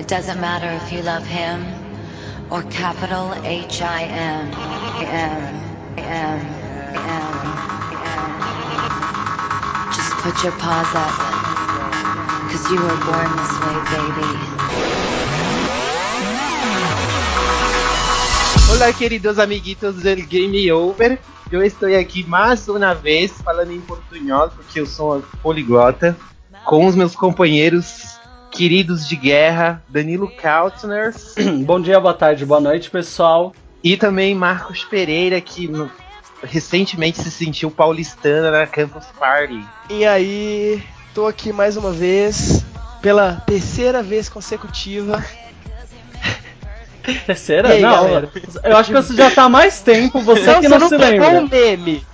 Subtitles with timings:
[0.00, 1.62] It doesn't matter if you love him
[2.50, 4.50] or capital H I M
[4.96, 5.42] M
[5.98, 6.40] M
[6.96, 7.34] M.
[9.92, 11.12] Just put your paws up,
[12.48, 14.32] cause you were born this way, baby.
[18.72, 21.18] Olá, queridos amiguitos del Game Over.
[21.52, 26.16] Eu estou aqui mais uma vez falando em portunhol, porque eu sou poliglota,
[26.64, 28.18] com os meus companheiros
[28.60, 31.14] queridos de guerra, Danilo Kautner.
[31.64, 33.54] Bom dia, boa tarde, boa noite, pessoal.
[33.82, 35.70] E também Marcos Pereira, que
[36.42, 39.64] recentemente se sentiu paulistana na Campus Party.
[39.88, 40.82] E aí,
[41.14, 42.62] tô aqui mais uma vez,
[43.00, 45.24] pela terceira vez consecutiva.
[47.24, 47.70] Terceira?
[47.70, 48.30] Aí, não, galera?
[48.62, 51.02] eu acho que você já tá há mais tempo, você não, que não, você não
[51.06, 51.28] se lembra.
[51.30, 52.06] Um meme.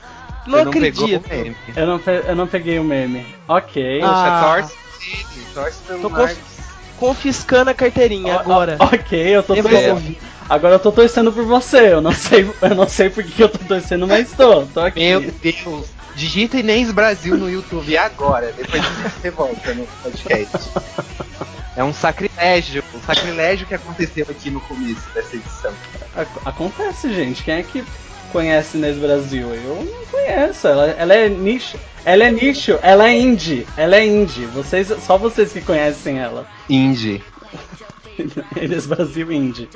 [0.46, 1.28] Não, não acredito.
[1.74, 3.26] Eu não, eu não peguei o meme.
[3.48, 4.00] Ok.
[4.00, 4.54] Ah.
[4.60, 4.86] 14
[6.00, 6.36] Tô conf...
[6.98, 8.76] confiscando a carteirinha oh, agora.
[8.78, 10.16] Oh, ok, eu tô torcendo.
[10.48, 11.94] Agora eu tô torcendo por você.
[11.94, 15.00] Eu não sei, eu não sei por que eu tô torcendo, mas tô, tô aqui.
[15.00, 15.86] Meu Deus.
[16.14, 18.52] Digita Inês Brasil no YouTube agora.
[18.52, 20.70] Depois você volta no podcast.
[21.76, 25.72] É um sacrilégio, um sacrilégio que aconteceu aqui no começo dessa edição.
[26.44, 27.42] Acontece, gente.
[27.42, 27.84] Quem é que
[28.26, 29.54] conhece Inês Brasil?
[29.54, 30.66] Eu não conheço.
[30.66, 31.78] Ela, ela é nicho.
[32.04, 32.78] Ela é nicho.
[32.82, 33.66] Ela é indie.
[33.76, 34.46] Ela é indie.
[34.46, 36.46] Vocês, só vocês que conhecem ela.
[36.68, 37.22] Indie.
[38.60, 39.68] Inês Brasil Indie.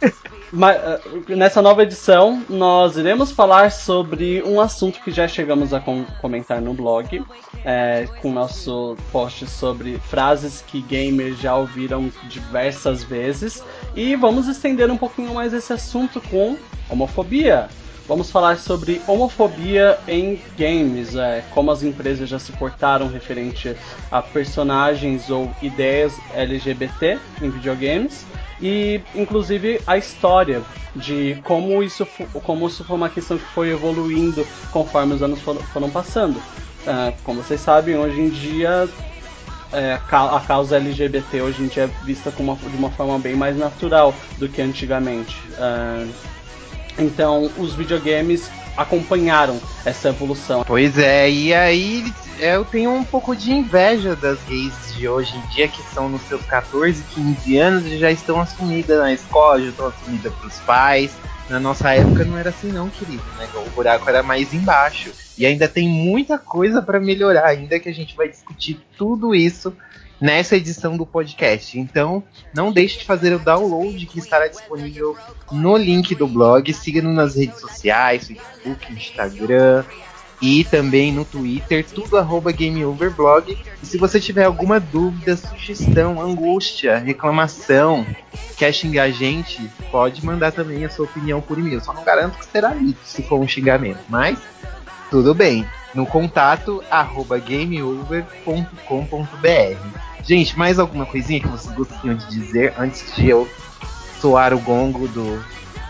[0.52, 6.04] Eh, nessa nova edição, nós iremos falar sobre um assunto que já chegamos a com-
[6.20, 7.22] comentar no blog,
[7.64, 13.62] eh, com nosso post sobre frases que gamers já ouviram diversas vezes,
[13.94, 16.56] e vamos estender um pouquinho mais esse assunto com
[16.88, 17.68] homofobia.
[18.10, 23.72] Vamos falar sobre homofobia em games, é, como as empresas já se portaram referente
[24.10, 28.26] a personagens ou ideias LGBT em videogames
[28.60, 30.60] e inclusive a história
[30.96, 32.04] de como isso,
[32.42, 36.42] como isso foi uma questão que foi evoluindo conforme os anos foram, foram passando.
[36.84, 38.88] Ah, como vocês sabem, hoje em dia
[39.72, 43.20] é, a ca- a causa LGBT hoje em dia é vista uma- de uma forma
[43.20, 45.36] bem mais natural do que antigamente.
[45.56, 46.04] Ah,
[46.98, 50.64] então, os videogames acompanharam essa evolução.
[50.66, 55.46] Pois é, e aí eu tenho um pouco de inveja das gays de hoje em
[55.48, 59.68] dia que são nos seus 14, 15 anos e já estão assumidas na escola, já
[59.68, 61.16] estão assumidas pros pais.
[61.48, 63.48] Na nossa época não era assim não, querido, né?
[63.54, 65.10] O buraco era mais embaixo.
[65.36, 69.74] E ainda tem muita coisa para melhorar, ainda que a gente vai discutir tudo isso
[70.20, 71.78] nessa edição do podcast.
[71.78, 72.22] Então,
[72.54, 75.16] não deixe de fazer o download que estará disponível
[75.50, 76.72] no link do blog.
[76.72, 79.84] Siga-nos nas redes sociais, Facebook, Instagram
[80.42, 83.58] e também no Twitter, tudo arroba GameOverblog.
[83.82, 88.06] E se você tiver alguma dúvida, sugestão, angústia, reclamação,
[88.56, 91.80] quer xingar a gente, pode mandar também a sua opinião por e-mail.
[91.82, 94.38] Só não garanto que será lido se for um xingamento, mas
[95.10, 95.66] tudo bem.
[95.94, 99.78] No contato arroba gameover.com.br.
[100.24, 103.48] Gente, mais alguma coisinha que vocês gostariam de dizer antes de eu
[104.20, 105.42] soar o gongo do,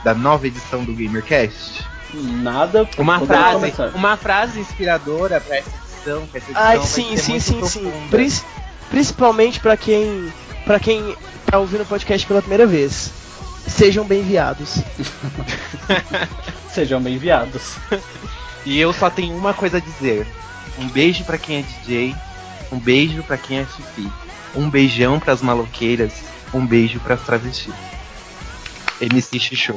[0.05, 1.85] da nova edição do GamerCast?
[2.15, 2.89] Nada.
[2.97, 3.89] Uma frase, começar.
[3.97, 7.45] uma frase inspiradora pra essa edição, que essa edição Ai, vai sim, ser sim, muito
[7.45, 7.81] sim, sim.
[7.83, 8.09] profunda.
[8.11, 8.45] Pris-
[8.91, 10.33] principalmente pra quem
[10.65, 11.15] para quem
[11.47, 13.13] tá ouvindo o podcast pela primeira vez.
[13.67, 14.79] Sejam bem-viados.
[16.71, 17.75] Sejam bem-enviados.
[18.65, 20.27] E eu só tenho uma coisa a dizer.
[20.79, 22.15] Um beijo pra quem é DJ,
[22.73, 24.09] um beijo pra quem é fifi,
[24.55, 26.13] um beijão pras maloqueiras,
[26.55, 27.75] um beijo pras travestis.
[29.01, 29.77] MC Chuchu.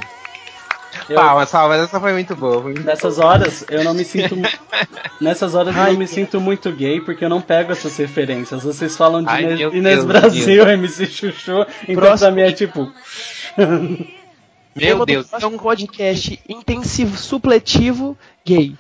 [1.10, 2.62] Eu- Palmas, palmas, essa foi muito boa.
[2.62, 3.28] foi muito Nessas boa.
[3.28, 4.36] horas eu não me sinto.
[5.20, 8.64] Nessas horas eu Ai, não me sinto muito gay porque eu não pego essas referências.
[8.64, 12.32] Vocês falam de Ai, Inês, Inês Deus, Brasil, MC Chuchu, então Próximo.
[12.32, 12.92] pra mim é tipo.
[14.76, 18.76] Meu Deus, próximo então podcast intensivo supletivo gay.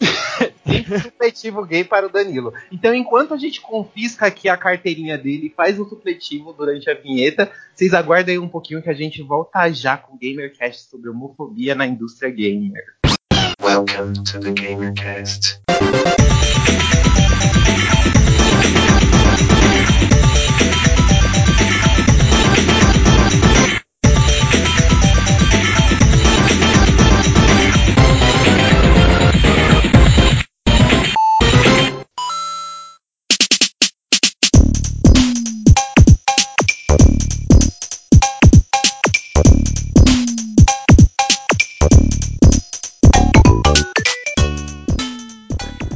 [1.02, 2.52] supletivo gay para o Danilo.
[2.72, 6.94] Então, enquanto a gente confisca aqui a carteirinha dele e faz um supletivo durante a
[6.94, 11.08] vinheta, vocês aguardem aí um pouquinho que a gente volta já com o GamerCast sobre
[11.08, 12.82] homofobia na indústria gamer.
[13.62, 15.60] Welcome to the GamerCast.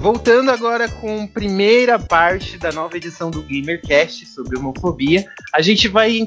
[0.02, 5.86] Voltando agora com a primeira parte da nova edição do GamerCast sobre homofobia, a gente
[5.86, 6.26] vai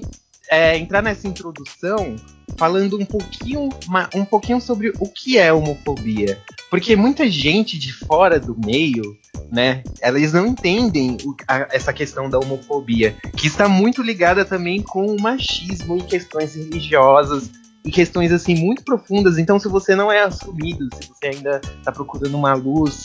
[0.49, 2.15] é, entrar nessa introdução
[2.57, 3.67] falando um pouquinho,
[4.15, 6.41] um pouquinho sobre o que é homofobia.
[6.69, 9.17] Porque muita gente de fora do meio,
[9.51, 14.81] né, elas não entendem o, a, essa questão da homofobia, que está muito ligada também
[14.81, 17.51] com o machismo e questões religiosas
[17.85, 19.37] e questões assim muito profundas.
[19.37, 23.03] Então, se você não é assumido, se você ainda está procurando uma luz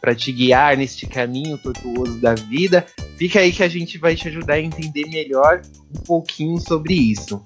[0.00, 2.84] para te guiar neste caminho tortuoso da vida,
[3.16, 5.62] fica aí que a gente vai te ajudar a entender melhor
[5.96, 7.42] um pouquinho sobre isso.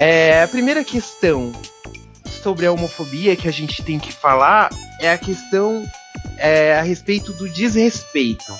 [0.00, 1.52] É, a primeira questão
[2.42, 4.70] sobre a homofobia que a gente tem que falar
[5.00, 5.84] é a questão
[6.36, 8.52] é, a respeito do desrespeito.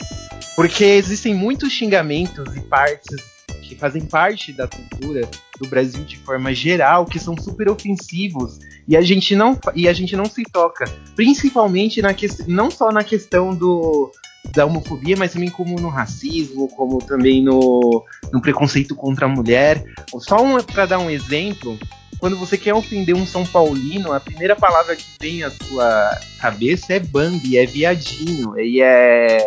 [0.54, 3.37] Porque existem muitos xingamentos e partes
[3.68, 5.28] que fazem parte da cultura
[5.60, 9.92] do Brasil de forma geral que são super ofensivos e a gente não e a
[9.92, 12.14] gente não se toca, principalmente na
[12.46, 14.10] não só na questão do
[14.54, 19.84] da homofobia, mas também como no racismo, como também no, no preconceito contra a mulher.
[20.20, 21.78] Só um, para dar um exemplo,
[22.18, 26.94] quando você quer ofender um São Paulino, a primeira palavra que vem à sua cabeça
[26.94, 29.46] é Bambi, é viadinho, e é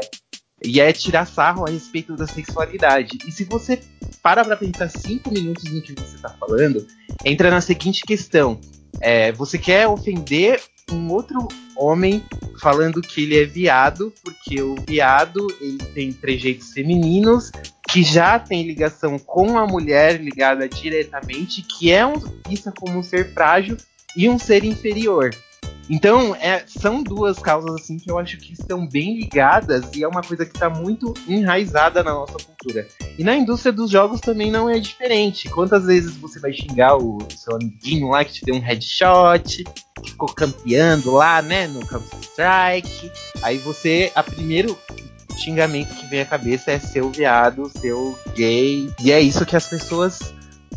[0.64, 3.18] e é tirar sarro a respeito da sexualidade.
[3.28, 3.80] E se você
[4.22, 6.86] para pra pensar cinco minutos no que você tá falando,
[7.26, 8.60] entra na seguinte questão.
[9.00, 10.62] É, você quer ofender
[10.92, 12.24] um outro homem
[12.60, 17.52] falando que ele é viado, porque o viado ele tem trejeitos femininos
[17.90, 22.14] que já tem ligação com a mulher ligada diretamente, que é um,
[22.48, 23.76] vista como um ser frágil
[24.16, 25.32] e um ser inferior.
[25.94, 30.08] Então, é, são duas causas assim que eu acho que estão bem ligadas e é
[30.08, 32.88] uma coisa que está muito enraizada na nossa cultura.
[33.20, 35.50] E na indústria dos jogos também não é diferente.
[35.50, 39.66] Quantas vezes você vai xingar o seu amiguinho lá que te deu um headshot,
[40.02, 43.12] que ficou campeando lá, né, no Counter Strike?
[43.42, 44.80] Aí você, a primeiro
[45.38, 48.90] xingamento que vem à cabeça é seu viado, seu gay.
[49.04, 50.34] E é isso que as pessoas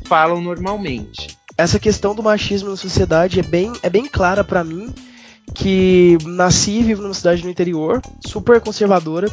[0.07, 4.93] falam normalmente essa questão do machismo na sociedade é bem, é bem clara para mim,
[5.55, 9.29] que nasci e vivo numa cidade no interior, super conservadora.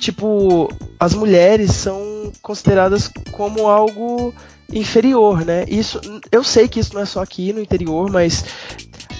[0.00, 0.68] Tipo,
[0.98, 4.34] as mulheres são consideradas como algo
[4.72, 5.64] inferior, né?
[5.68, 6.00] Isso,
[6.32, 8.44] eu sei que isso não é só aqui no interior, mas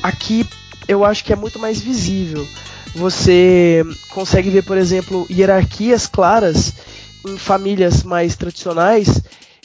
[0.02, 0.46] aqui
[0.88, 2.46] eu acho que é muito mais visível.
[2.94, 6.72] Você consegue ver, por exemplo, hierarquias claras
[7.26, 9.22] em famílias mais tradicionais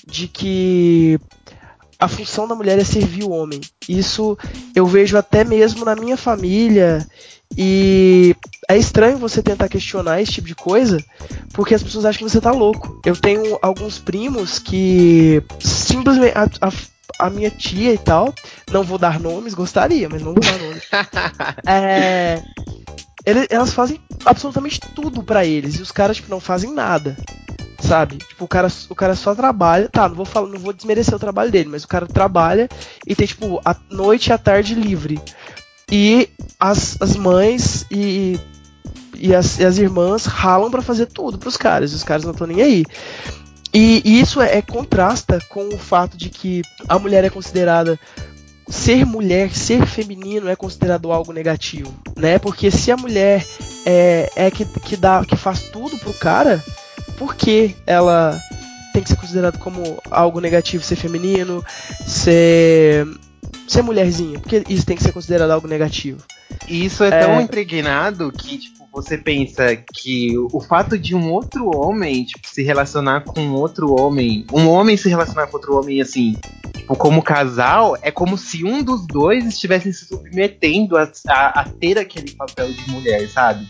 [0.07, 1.19] de que
[1.99, 3.59] a função da mulher é servir o homem.
[3.87, 4.37] Isso
[4.73, 7.05] eu vejo até mesmo na minha família.
[7.57, 8.35] E
[8.69, 11.03] é estranho você tentar questionar esse tipo de coisa,
[11.51, 13.01] porque as pessoas acham que você tá louco.
[13.05, 16.37] Eu tenho alguns primos que simplesmente.
[16.37, 16.71] A, a,
[17.17, 18.33] a minha tia e tal,
[18.71, 20.83] não vou dar nomes, gostaria, mas não vou dar nomes.
[21.67, 22.41] é,
[23.25, 27.17] ele, elas fazem absolutamente tudo para eles e os caras tipo, não fazem nada
[27.89, 28.17] sabe?
[28.17, 31.19] Tipo, o cara, o cara só trabalha, tá, não vou falar, não vou desmerecer o
[31.19, 32.69] trabalho dele, mas o cara trabalha
[33.05, 35.19] e tem tipo a noite e a tarde livre.
[35.91, 38.39] E as, as mães e,
[39.15, 42.31] e, as, e as irmãs ralam para fazer tudo pros caras, e os caras não
[42.31, 42.85] estão nem aí.
[43.73, 47.99] E, isso é, é, contrasta com o fato de que a mulher é considerada
[48.67, 52.37] ser mulher, ser feminino é considerado algo negativo, né?
[52.37, 53.43] Porque se a mulher
[53.83, 56.63] é, é que, que dá, que faz tudo pro cara,
[57.19, 58.39] por que ela
[58.93, 61.63] tem que ser considerado como algo negativo ser feminino,
[62.07, 63.05] ser
[63.67, 64.39] ser mulherzinha?
[64.39, 66.23] Porque isso tem que ser considerado algo negativo.
[66.67, 67.41] E isso é tão é...
[67.41, 73.25] impregnado que tipo, você pensa que o fato de um outro homem tipo, se relacionar
[73.25, 76.35] com outro homem, um homem se relacionar com outro homem assim,
[76.73, 81.63] tipo, como casal, é como se um dos dois estivesse se submetendo a, a, a
[81.65, 83.67] ter aquele papel de mulher, sabe?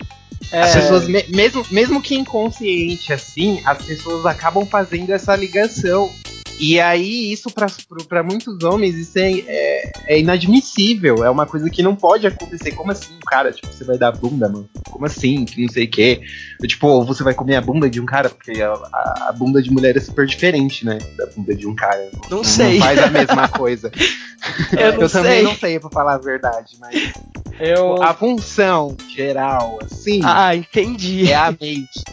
[0.52, 0.62] É...
[0.62, 6.14] As pessoas, mesmo, mesmo que inconsciente assim, as pessoas acabam fazendo essa ligação.
[6.60, 11.24] E aí, isso para muitos homens, isso é, é, é, inadmissível.
[11.24, 12.74] É uma coisa que não pode acontecer.
[12.74, 13.52] Como assim, cara?
[13.52, 14.70] Tipo, você vai dar bunda, mano?
[14.90, 15.46] Como assim?
[15.46, 16.22] Que não sei o quê.
[16.68, 18.30] Tipo, você vai comer a bunda de um cara?
[18.30, 20.98] Porque a, a, a, bunda de mulher é super diferente, né?
[21.18, 22.10] Da bunda de um cara.
[22.30, 22.78] Não, não sei.
[22.78, 23.90] Não faz a mesma coisa.
[24.72, 27.12] Eu, eu também não sei, pra falar a verdade, mas.
[27.60, 28.02] Eu...
[28.02, 30.22] A função geral, assim.
[30.24, 31.30] Ah, entendi.
[31.30, 32.04] É a mente.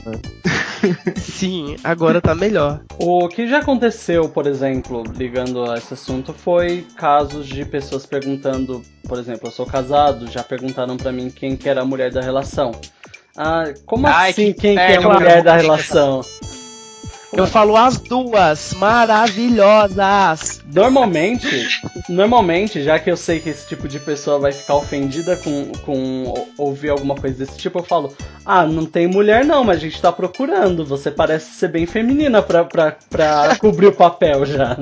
[1.16, 2.80] Sim, agora tá melhor.
[2.98, 8.83] O que já aconteceu, por exemplo, ligando a esse assunto, foi casos de pessoas perguntando,
[9.09, 12.21] por exemplo, eu sou casado, já perguntaram para mim quem que era a mulher da
[12.21, 12.73] relação.
[13.35, 16.21] Ah, como Ai, assim que, quem que é a mulher da relação?
[17.33, 20.62] Eu falo as duas, maravilhosas.
[20.73, 21.68] Normalmente,
[22.09, 26.47] normalmente, já que eu sei que esse tipo de pessoa vai ficar ofendida com, com
[26.56, 28.14] ouvir alguma coisa desse tipo, eu falo:
[28.45, 30.85] Ah, não tem mulher não, mas a gente tá procurando.
[30.85, 34.78] Você parece ser bem feminina pra, pra, pra cobrir o papel já.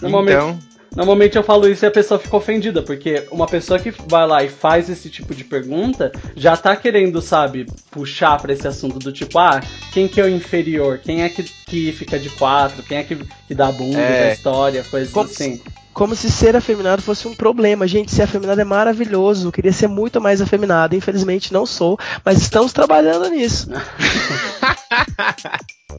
[0.00, 0.58] Normalmente, Então,
[0.94, 4.42] Normalmente eu falo isso e a pessoa fica ofendida, porque uma pessoa que vai lá
[4.42, 9.12] e faz esse tipo de pergunta já tá querendo, sabe, puxar pra esse assunto do
[9.12, 9.60] tipo, ah,
[9.92, 10.98] quem que é o inferior?
[10.98, 12.82] Quem é que, que fica de quatro?
[12.82, 13.16] Quem é que,
[13.46, 14.28] que dá bunda É.
[14.28, 14.84] da história?
[14.84, 15.60] Coisas Como assim.
[15.92, 17.86] Como se ser afeminado fosse um problema.
[17.86, 19.48] Gente, ser afeminado é maravilhoso.
[19.48, 20.94] Eu queria ser muito mais afeminado.
[20.94, 23.68] Infelizmente não sou, mas estamos trabalhando nisso.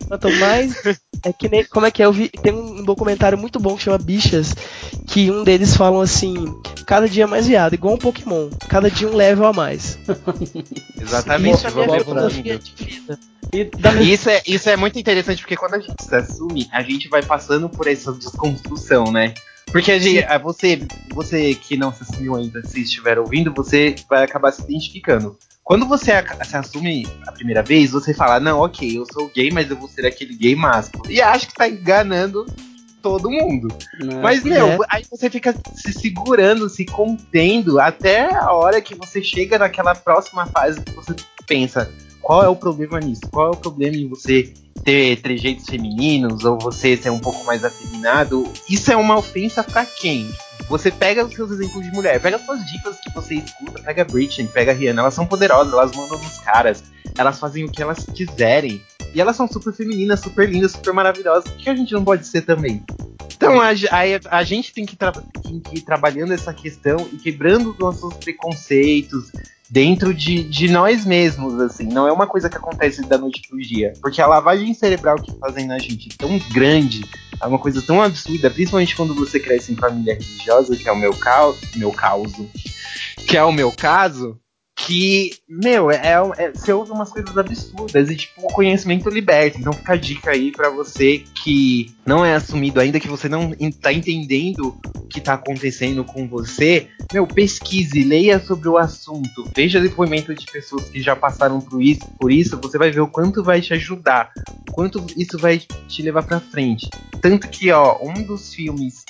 [0.07, 0.75] Quanto mais.
[1.23, 1.63] É que nem.
[1.65, 2.05] Como é que é?
[2.05, 2.29] Eu vi.
[2.29, 4.55] Tem um documentário muito bom que chama Bichas.
[5.07, 6.33] Que um deles falam assim:
[6.85, 8.49] cada dia é mais viado, igual um Pokémon.
[8.67, 9.99] Cada dia um level a mais.
[10.99, 11.57] exatamente.
[11.57, 11.71] Isso é
[14.03, 17.23] Isso é, isso é muito interessante porque quando a gente se assume, a gente vai
[17.23, 19.33] passando por essa desconstrução, né?
[19.71, 20.81] Porque a gente, a você,
[21.13, 25.37] você que não se assumiu ainda, se estiver ouvindo, você vai acabar se identificando.
[25.63, 26.11] Quando você
[26.43, 29.87] se assume a primeira vez, você fala, não, ok, eu sou gay, mas eu vou
[29.87, 31.03] ser aquele gay másculo.
[31.07, 32.45] E acha que tá enganando
[33.01, 33.67] todo mundo.
[34.03, 34.87] né, Mas, meu, É.
[34.89, 40.45] aí você fica se segurando, se contendo, até a hora que você chega naquela próxima
[40.47, 41.89] fase que você pensa,
[42.21, 43.21] qual é o problema nisso?
[43.31, 47.63] Qual é o problema em você ter trejeitos femininos ou você ser um pouco mais
[47.63, 48.51] afeminado?
[48.69, 50.29] Isso é uma ofensa pra quem?
[50.69, 54.03] Você pega os seus exemplos de mulher, pega as suas dicas que você escuta, pega
[54.03, 56.83] a Britney, pega a Rihanna, elas são poderosas, elas mandam nos caras,
[57.17, 58.81] elas fazem o que elas quiserem.
[59.13, 61.49] E elas são super femininas, super lindas, super maravilhosas.
[61.49, 62.83] Por que a gente não pode ser também?
[63.35, 67.71] Então a, a, a gente tem que, tem que ir trabalhando essa questão e quebrando
[67.71, 69.31] os nossos preconceitos
[69.69, 71.85] dentro de, de nós mesmos, assim.
[71.85, 73.93] Não é uma coisa que acontece da noite pro dia.
[74.01, 77.05] Porque a lavagem cerebral que fazem na gente é tão grande,
[77.41, 80.97] é uma coisa tão absurda, principalmente quando você cresce em família religiosa, que é o
[80.97, 82.49] meu, cau meu causo,
[83.27, 84.39] que é o meu caso,
[84.85, 89.59] que, meu, é, é- você ouve umas coisas absurdas e, tipo, o conhecimento liberta.
[89.59, 93.51] Então fica a dica aí pra você que não é assumido ainda, que você não
[93.81, 96.87] tá entendendo o que tá acontecendo com você.
[97.11, 102.07] Meu, pesquise, leia sobre o assunto, veja depoimento de pessoas que já passaram por isso,
[102.19, 104.31] por isso, você vai ver o quanto vai te ajudar,
[104.69, 106.87] o quanto isso vai te levar pra frente.
[107.21, 109.03] Tanto que, ó, um dos filmes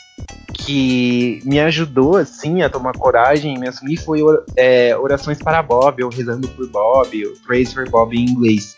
[0.54, 4.20] que me ajudou, assim, a tomar coragem e me assumir foi
[4.56, 8.76] é, Orações para Bob, ou Rezando por Bob, ou Praise for Bob em inglês.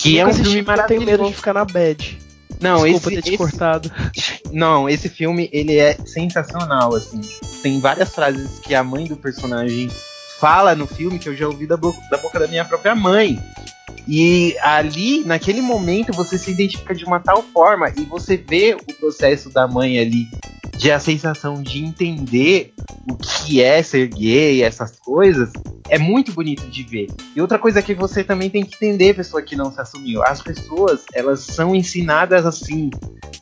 [0.00, 1.34] Que é um filme porque Eu tenho medo de maravilhoso.
[1.36, 2.18] ficar na bad.
[2.60, 3.90] Não, Desculpa esse, ter te esse- cortado.
[4.52, 7.20] não, esse filme ele é sensacional, assim.
[7.62, 9.88] Tem várias frases que a mãe do personagem
[10.38, 13.38] fala no filme que eu já ouvi da, bo- da boca da minha própria mãe.
[14.06, 18.94] E ali, naquele momento, você se identifica de uma tal forma e você vê o
[18.94, 20.26] processo da mãe ali,
[20.76, 22.72] de a sensação de entender
[23.10, 25.52] o que é ser gay, essas coisas,
[25.88, 27.08] é muito bonito de ver.
[27.34, 30.40] E outra coisa que você também tem que entender, pessoa que não se assumiu, as
[30.40, 32.90] pessoas, elas são ensinadas assim,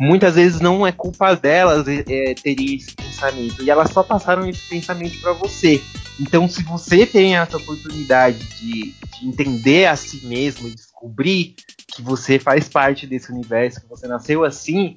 [0.01, 4.69] muitas vezes não é culpa delas é, terem esse pensamento, e elas só passaram esse
[4.69, 5.81] pensamento para você.
[6.21, 11.55] Então, se você tem essa oportunidade de, de entender a si mesmo e descobrir
[11.89, 14.95] que você faz parte desse universo, que você nasceu assim,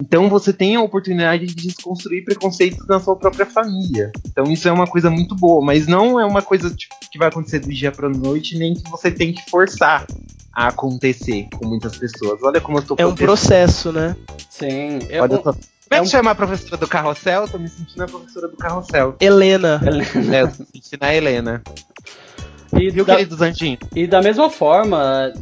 [0.00, 4.12] então você tem a oportunidade de desconstruir preconceitos na sua própria família.
[4.26, 7.28] Então isso é uma coisa muito boa, mas não é uma coisa tipo, que vai
[7.28, 10.06] acontecer do dia pra noite, nem que você tem que forçar
[10.52, 12.42] a acontecer com muitas pessoas.
[12.42, 14.16] Olha como eu tô É um processo, né?
[14.50, 14.98] Sim.
[15.08, 15.52] Eu, Olha só.
[15.52, 17.42] Como é é que um- chama a professora do carrossel?
[17.42, 19.16] Eu tô me sentindo a professora do carrossel.
[19.20, 19.80] Helena.
[20.32, 21.62] É, eu tô me sentindo a Helena.
[22.78, 23.78] e, Viu, da, queridos anjinhos?
[23.96, 25.32] e da mesma forma,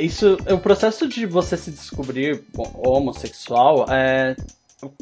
[0.00, 4.36] isso o processo de você se descobrir homossexual é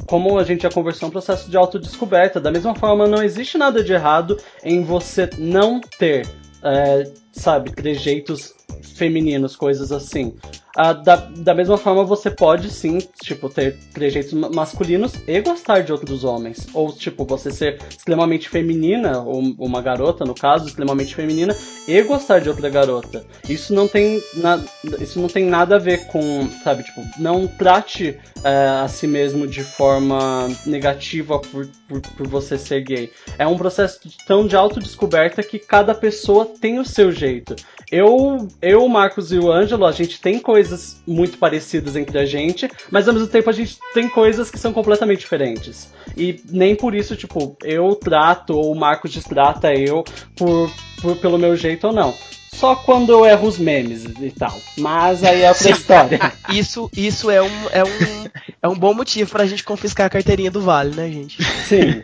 [0.05, 2.39] como a gente já conversou, é um processo de autodescoberta.
[2.39, 6.27] Da mesma forma, não existe nada de errado em você não ter,
[6.63, 8.53] é, sabe, trejeitos
[8.95, 10.35] femininos, coisas assim.
[10.81, 15.81] Ah, da, da mesma forma, você pode sim, tipo, ter trejeitos ma- masculinos e gostar
[15.81, 16.67] de outros homens.
[16.73, 21.53] Ou, tipo, você ser extremamente feminina, ou uma garota, no caso, extremamente feminina,
[21.85, 23.25] e gostar de outra garota.
[23.49, 24.63] Isso não tem, na,
[25.01, 29.45] isso não tem nada a ver com, sabe, tipo, não trate é, a si mesmo
[29.45, 33.11] de forma negativa por, por, por você ser gay.
[33.37, 37.53] É um processo tão de autodescoberta que cada pessoa tem o seu jeito.
[37.91, 40.68] Eu, eu, Marcos e o Ângelo, a gente tem coisas
[41.05, 44.73] muito parecidas entre a gente, mas ao mesmo tempo a gente tem coisas que são
[44.73, 45.89] completamente diferentes.
[46.15, 50.03] E nem por isso, tipo, eu trato ou o Marcos destrata eu
[50.35, 50.71] por,
[51.01, 52.13] por, pelo meu jeito ou não.
[52.53, 54.59] Só quando eu erro os memes e tal.
[54.77, 56.19] Mas aí é outra história.
[56.49, 58.29] Isso, isso é, um, é, um,
[58.63, 61.41] é um bom motivo pra gente confiscar a carteirinha do Vale, né, gente?
[61.43, 62.01] Sim.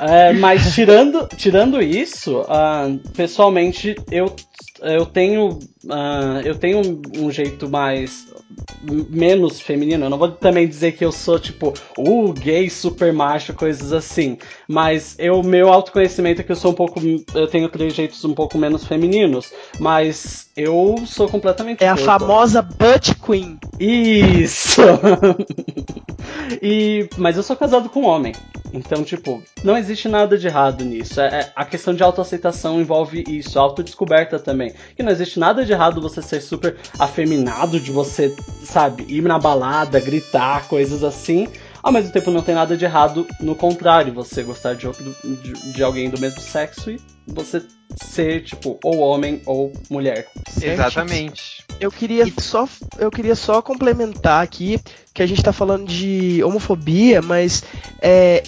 [0.00, 4.34] É, mas tirando, tirando isso, uh, pessoalmente eu,
[4.80, 8.26] eu tenho uh, eu tenho um jeito mais
[9.10, 10.06] menos feminino.
[10.06, 13.92] Eu não vou também dizer que eu sou tipo o uh, gay super macho, coisas
[13.92, 14.38] assim.
[14.66, 17.00] Mas eu meu autoconhecimento é que eu sou um pouco
[17.34, 23.14] eu tenho trejeitos um pouco menos femininos, mas eu sou completamente É a famosa butt
[23.16, 23.58] queen.
[23.78, 24.80] Isso.
[26.62, 28.32] e mas eu sou casado com um homem.
[28.72, 31.20] Então, tipo, não existe nada de errado nisso.
[31.20, 34.72] É, é, a questão de autoaceitação envolve isso, autodescoberta também.
[34.96, 39.38] Que não existe nada de errado você ser super afeminado, de você, sabe, ir na
[39.38, 41.48] balada, gritar, coisas assim.
[41.82, 44.86] Ao mesmo tempo, não tem nada de errado no contrário, você gostar de,
[45.42, 47.62] de, de alguém do mesmo sexo e você
[48.02, 50.26] ser, tipo, ou homem ou mulher.
[50.60, 51.64] Exatamente.
[51.80, 52.68] Eu queria só
[52.98, 54.78] eu queria só complementar aqui
[55.14, 57.64] que a gente tá falando de homofobia, mas
[58.02, 58.42] é,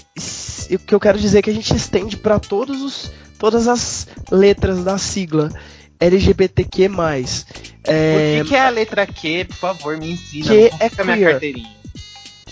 [0.70, 4.06] o que eu quero dizer é que a gente estende para todos os todas as
[4.30, 5.50] letras da sigla
[5.98, 6.90] LGBTQ+.
[7.84, 8.38] É...
[8.40, 9.46] O que, que, é a letra Q?
[9.46, 10.46] Por favor, me ensina.
[10.46, 11.04] Que é queer.
[11.04, 11.81] minha carteirinha.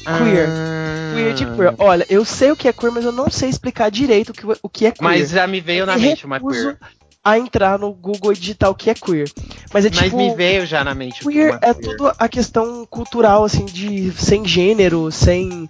[0.05, 0.49] Queer.
[0.49, 1.15] Ah.
[1.15, 1.75] Queer de queer.
[1.79, 4.47] Olha, eu sei o que é queer, mas eu não sei explicar direito o que,
[4.63, 5.03] o que é queer.
[5.03, 6.79] Mas já me veio na mente uma queer
[7.23, 9.31] a entrar no Google e digitar o que é queer.
[9.73, 10.03] Mas é tipo.
[10.03, 11.21] Mas me veio já na mente.
[11.21, 11.77] Queer é queer.
[11.77, 15.69] tudo a questão cultural, assim, de sem gênero, sem.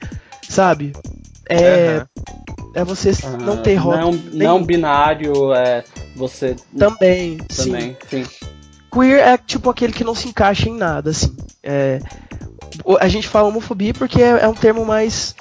[0.48, 0.92] Sabe?
[1.48, 1.98] É.
[1.98, 2.72] Uhum.
[2.72, 3.36] É você uhum.
[3.38, 4.12] não ter rótulo.
[4.32, 5.82] Não, não binário, é
[6.14, 6.54] você.
[6.78, 7.38] Também.
[7.38, 8.24] Também, sim.
[8.24, 8.46] sim.
[8.92, 11.34] Queer é tipo aquele que não se encaixa em nada, assim.
[11.62, 12.00] É,
[12.98, 15.34] a gente fala homofobia porque é, é um termo mais.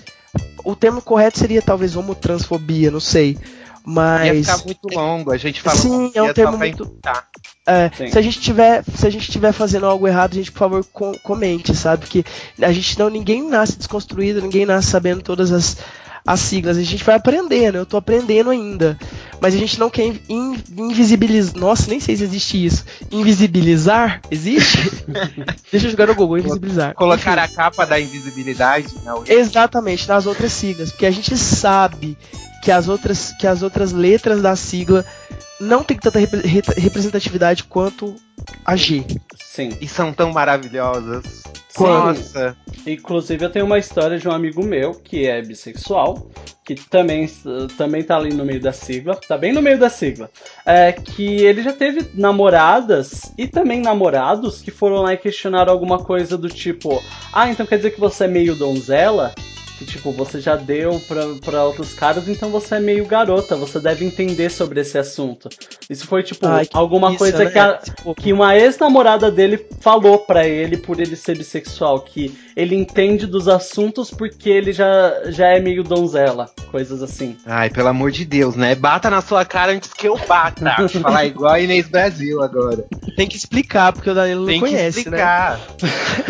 [0.63, 3.37] O termo correto seria talvez homotransfobia, não sei.
[3.83, 4.47] Mas.
[4.47, 5.77] Ia ficar muito longo, a gente fala.
[5.77, 6.99] Sim, é um termo muito.
[7.65, 10.59] É, se a gente tiver, se a gente estiver fazendo algo errado, a gente por
[10.59, 12.01] favor com, comente, sabe?
[12.01, 12.25] Porque
[12.59, 15.77] a gente não, ninguém nasce desconstruído, ninguém nasce sabendo todas as,
[16.29, 16.77] as siglas.
[16.77, 18.95] A gente vai aprendendo, eu tô aprendendo ainda.
[19.41, 21.57] Mas a gente não quer in, invisibilizar.
[21.57, 22.85] Nossa, nem sei se existe isso.
[23.11, 24.21] Invisibilizar?
[24.29, 24.77] Existe?
[25.71, 26.93] Deixa eu jogar no Google, invisibilizar.
[26.93, 27.39] Colocar Enfim.
[27.39, 28.93] a capa da invisibilidade.
[29.03, 29.23] Não.
[29.25, 30.91] Exatamente, nas outras siglas.
[30.91, 32.15] Porque a gente sabe
[32.63, 35.03] que as outras, que as outras letras da sigla
[35.59, 38.15] não tem tanta rep representatividade quanto
[38.65, 39.03] a G.
[39.39, 39.69] Sim.
[39.81, 41.43] E são tão maravilhosas.
[41.77, 42.57] Nossa.
[42.85, 46.27] Inclusive eu tenho uma história de um amigo meu que é bissexual,
[46.63, 47.29] que também,
[47.77, 50.29] também tá ali no meio da sigla, tá bem no meio da sigla.
[50.65, 55.99] É que ele já teve namoradas e também namorados que foram lá e questionaram alguma
[55.99, 57.01] coisa do tipo:
[57.33, 59.33] Ah, então quer dizer que você é meio donzela?
[59.79, 64.03] Que tipo, você já deu para outros caras, então você é meio garota, você deve
[64.03, 65.47] entender sobre esse assunto.
[65.89, 67.49] Isso foi tipo Ai, alguma isso, coisa né?
[67.49, 68.13] que, a, tipo...
[68.13, 73.47] que uma ex-namorada dele falou para ele por ele ser bissexual, que ele entende dos
[73.47, 77.37] assuntos porque ele já, já é meio donzela, coisas assim.
[77.45, 78.75] Ai, pelo amor de Deus, né?
[78.75, 80.75] Bata na sua cara antes que eu bata.
[81.01, 82.83] Falar igual a Inês Brasil agora.
[83.15, 85.17] Tem que explicar, porque o Danilo Tem não conhece, que né?
[85.17, 85.59] explicar.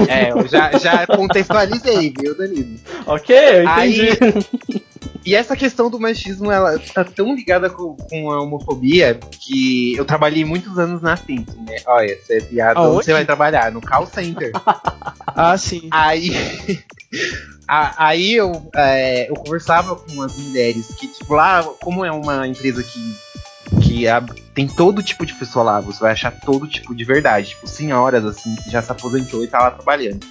[0.07, 0.27] né?
[0.27, 2.77] é, eu já, já contextualizei, viu, Danilo?
[3.07, 4.09] Ok, eu entendi.
[4.11, 4.85] Aí,
[5.25, 10.05] e essa questão do machismo, ela tá tão ligada com, com, a homofobia que eu
[10.05, 11.77] trabalhei muitos anos na Think, né?
[11.85, 13.71] Olha, você é piada, onde você vai trabalhar?
[13.71, 14.51] No call center.
[15.27, 15.87] ah, sim.
[15.91, 16.31] Aí...
[17.67, 22.81] aí eu, é, eu conversava com as mulheres que, tipo, lá, como é uma empresa
[22.81, 23.29] que
[23.83, 24.25] que a,
[24.55, 28.25] tem todo tipo de pessoa lá, você vai achar todo tipo de verdade, tipo, senhoras
[28.25, 30.25] assim, que já se aposentou e tá lá trabalhando.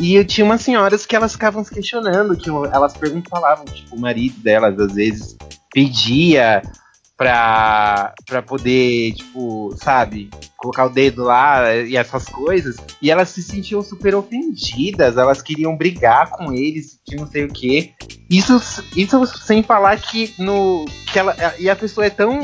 [0.00, 4.00] E eu tinha umas senhoras que elas ficavam se questionando, que elas perguntavam, tipo, o
[4.00, 5.36] marido delas às vezes
[5.72, 6.62] pedia
[7.16, 12.76] pra, pra poder, tipo, sabe, colocar o dedo lá e essas coisas.
[13.00, 17.52] E elas se sentiam super ofendidas, elas queriam brigar com eles, que não sei o
[17.52, 17.92] que.
[18.28, 18.60] Isso,
[18.96, 20.84] isso sem falar que no.
[21.12, 22.40] que ela E a pessoa é tão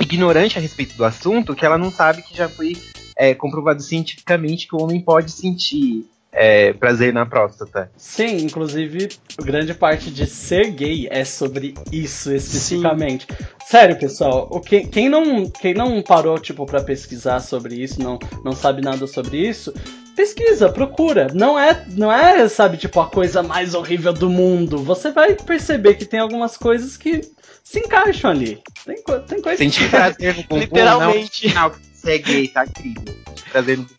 [0.00, 2.76] ignorante a respeito do assunto que ela não sabe que já foi
[3.16, 7.90] é, comprovado cientificamente que o homem pode sentir é, prazer na próstata.
[7.96, 9.08] Sim, inclusive,
[9.42, 13.26] grande parte de ser gay é sobre isso especificamente.
[13.28, 13.44] Sim.
[13.66, 18.18] Sério, pessoal, o que, quem, não, quem não parou, tipo, para pesquisar sobre isso, não,
[18.44, 19.72] não sabe nada sobre isso,
[20.14, 21.28] pesquisa, procura.
[21.32, 24.78] Não é, não é, sabe, tipo, a coisa mais horrível do mundo.
[24.78, 27.20] Você vai perceber que tem algumas coisas que
[27.62, 28.60] se encaixam ali.
[28.84, 31.54] Tem, tem coisas Sentir prazer no bumbum, Literalmente.
[31.54, 33.14] Não, ser gay, tá incrível.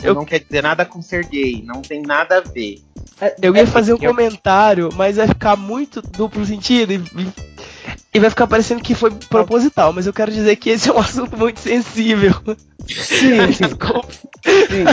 [0.02, 0.14] Eu...
[0.16, 2.82] não quer dizer nada com ser gay, não tem nada a ver.
[3.20, 6.96] É, Eu ia é- fazer um eu- comentário, mas vai ficar muito duplo sentido e,
[7.22, 7.34] e-
[8.16, 10.98] e vai ficar parecendo que foi proposital, mas eu quero dizer que esse é um
[11.00, 12.34] assunto muito sensível.
[12.88, 14.08] Sim, Desculpa.
[14.44, 14.86] sim.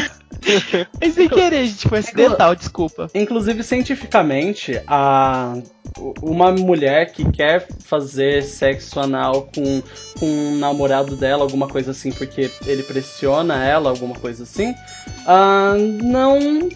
[1.01, 3.11] Mas sem querer, gente, foi acidental, desculpa.
[3.15, 5.55] Inclusive, cientificamente, a,
[6.23, 9.83] uma mulher que quer fazer sexo anal com,
[10.19, 14.75] com um namorado dela, alguma coisa assim, porque ele pressiona ela, alguma coisa assim,
[15.27, 16.69] ah, não.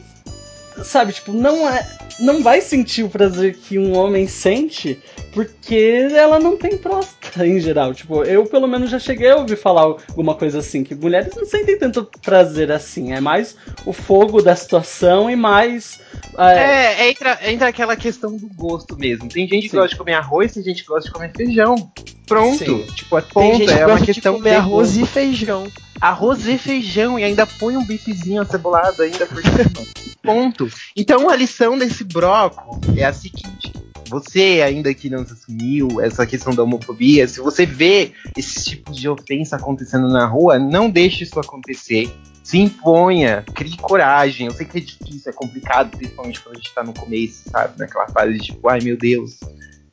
[0.83, 1.87] Sabe, tipo, não é.
[2.21, 5.01] Não vai sentir o prazer que um homem sente
[5.33, 7.95] porque ela não tem próstata em geral.
[7.95, 11.45] Tipo, eu pelo menos já cheguei a ouvir falar alguma coisa assim, que mulheres não
[11.47, 13.13] sentem tanto prazer assim.
[13.13, 16.01] É mais o fogo da situação e mais.
[16.39, 19.29] é, É, entra, entra aquela questão do gosto mesmo.
[19.29, 19.77] Tem gente que Sim.
[19.77, 21.91] gosta de comer arroz, tem gente que gosta de comer feijão.
[22.27, 22.59] Pronto.
[22.59, 22.87] Sim.
[22.95, 23.57] Tipo, é Tem ponto.
[23.59, 25.67] gente que É uma gosta de questão comer de arroz e feijão.
[26.01, 29.87] Arroz e feijão e ainda põe um bifezinho acebolado ainda por cima.
[30.23, 30.69] Ponto.
[30.97, 33.73] Então a lição desse broco é a seguinte.
[34.09, 38.93] Você ainda que não se assumiu essa questão da homofobia, se você vê esse tipo
[38.93, 42.13] de ofensa acontecendo na rua, não deixe isso acontecer.
[42.43, 44.47] Se imponha, crie coragem.
[44.47, 47.79] Eu sei que é difícil, é complicado, principalmente quando a gente tá no começo, sabe?
[47.79, 49.39] Naquela fase de tipo, ai meu Deus,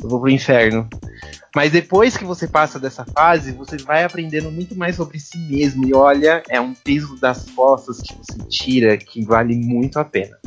[0.01, 0.87] eu vou pro inferno.
[1.55, 5.87] Mas depois que você passa dessa fase, você vai aprendendo muito mais sobre si mesmo.
[5.87, 10.37] E olha, é um peso das costas que você tira que vale muito a pena.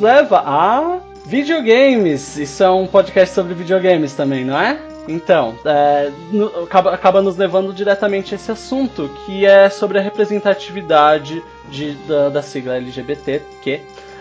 [0.00, 2.36] Leva a videogames.
[2.36, 4.78] Isso é um podcast sobre videogames também, não é?
[5.08, 10.02] Então, é, no- acaba, acaba nos levando diretamente a esse assunto, que é sobre a
[10.02, 13.40] representatividade de- da, da sigla LGBT,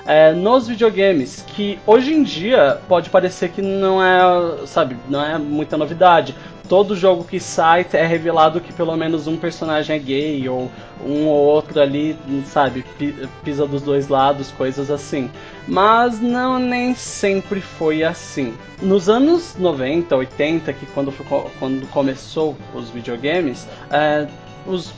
[0.06, 5.38] é, nos videogames, que hoje em dia pode parecer que não é, sabe, não é
[5.38, 6.34] muita novidade.
[6.70, 10.70] Todo jogo que sai é revelado que pelo menos um personagem é gay, ou
[11.04, 15.32] um ou outro ali, sabe, pi- pisa dos dois lados, coisas assim.
[15.68, 18.54] Mas não nem sempre foi assim.
[18.82, 24.28] Nos anos 90, 80, que quando, foi co- quando começou os videogames, é,
[24.68, 24.94] os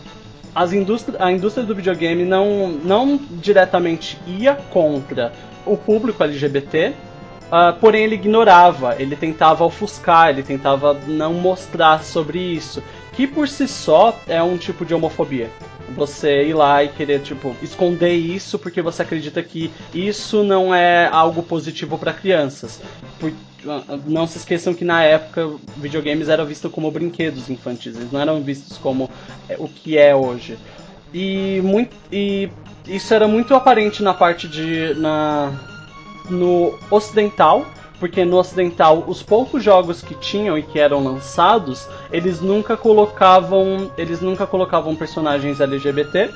[0.53, 5.31] as indústri a indústria do videogame não, não diretamente ia contra
[5.65, 6.93] o público LGBT,
[7.51, 12.81] ah, porém ele ignorava, ele tentava ofuscar, ele tentava não mostrar sobre isso,
[13.13, 15.49] que por si só é um tipo de homofobia.
[15.95, 21.07] Você ir lá e querer tipo esconder isso porque você acredita que isso não é
[21.11, 22.79] algo positivo para crianças.
[23.19, 23.33] Por-
[23.67, 28.21] ah, não se esqueçam que na época videogames eram vistos como brinquedos infantis, eles não
[28.21, 29.09] eram vistos como
[29.49, 30.57] é, o que é hoje.
[31.13, 32.49] E, muito, e
[32.87, 34.93] isso era muito aparente na parte de.
[34.95, 35.51] Na,
[36.31, 37.65] no ocidental,
[37.99, 43.91] porque no ocidental os poucos jogos que tinham e que eram lançados, eles nunca colocavam,
[43.95, 46.31] eles nunca colocavam personagens LGBT.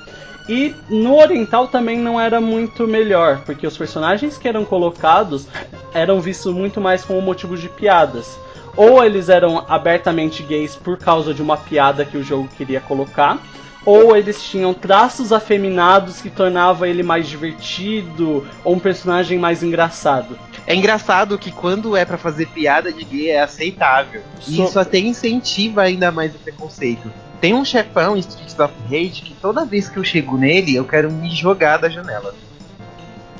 [0.48, 5.48] E no oriental também não era muito melhor, porque os personagens que eram colocados
[5.92, 8.38] eram vistos muito mais como motivo de piadas.
[8.78, 13.40] Ou eles eram abertamente gays por causa de uma piada que o jogo queria colocar,
[13.86, 20.38] ou eles tinham traços afeminados que tornava ele mais divertido ou um personagem mais engraçado.
[20.68, 24.22] É engraçado que quando é pra fazer piada de gay é aceitável.
[24.48, 27.12] E So- isso até incentiva ainda mais o preconceito.
[27.40, 30.86] Tem um chefão em Streets of Rage que toda vez que eu chego nele, eu
[30.86, 32.34] quero me jogar da janela.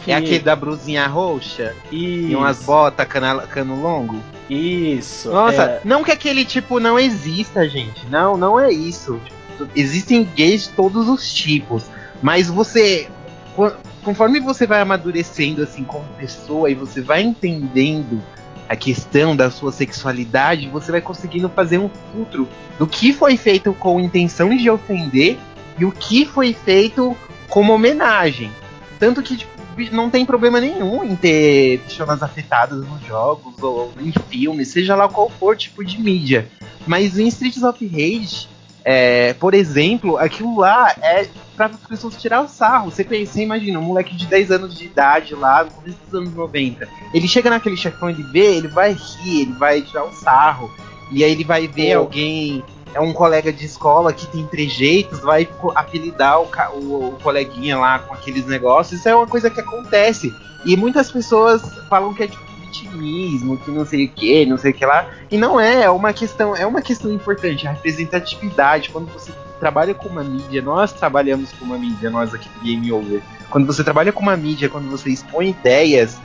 [0.04, 4.22] Que- É aquele da brusinha roxa Isso, e umas botas cana- cano longo.
[4.48, 5.32] Isso.
[5.32, 8.06] Nossa, é, não que aquele tipo não exista, gente.
[8.12, 9.20] Não, não é isso.
[9.24, 9.36] Tipo,
[9.76, 11.84] existem gays de todos os tipos.
[12.22, 13.08] Mas você.
[13.56, 18.22] co- Conforme você vai amadurecendo assim como pessoa e você vai entendendo
[18.70, 23.74] a questão da sua sexualidade, você vai conseguindo fazer um filtro do que foi feito
[23.74, 25.38] com intenção de ofender
[25.80, 27.18] e o que foi feito
[27.50, 28.52] como homenagem.
[29.00, 29.52] Tanto que tipo,
[29.92, 35.10] não tem problema nenhum em ter pessoas afetadas nos jogos ou em filmes, seja lá
[35.10, 36.48] qual for tipo de mídia.
[36.86, 38.48] Mas em Streets of Rage,
[38.86, 42.92] é, por exemplo, aquilo lá é para as pessoas tirar o sarro.
[42.92, 46.14] Você, pensa, você imagina, um moleque de 10 anos de idade lá, no começo dos
[46.14, 46.88] anos 90.
[47.14, 50.72] Ele chega naquele chefão, ele vê, ele vai rir, ele vai tirar o sarro.
[51.12, 52.02] E aí ele vai ver Pô.
[52.02, 57.78] alguém, é um colega de escola que tem trejeitos, vai apelidar o, o- o coleguinha
[57.78, 59.00] lá com aqueles negócios.
[59.00, 60.34] Isso é uma coisa que acontece.
[60.66, 62.45] E muitas pessoas falam que é tipo
[62.76, 65.08] vitimismo, que não sei o que, não sei o que lá.
[65.32, 69.94] E não é, é uma questão, é uma questão importante, a representatividade, quando você trabalha
[69.94, 73.22] com uma mídia, nós trabalhamos com uma mídia, nós aqui do Game Over.
[73.50, 76.20] Quando você trabalha com uma mídia, quando você expõe ideias,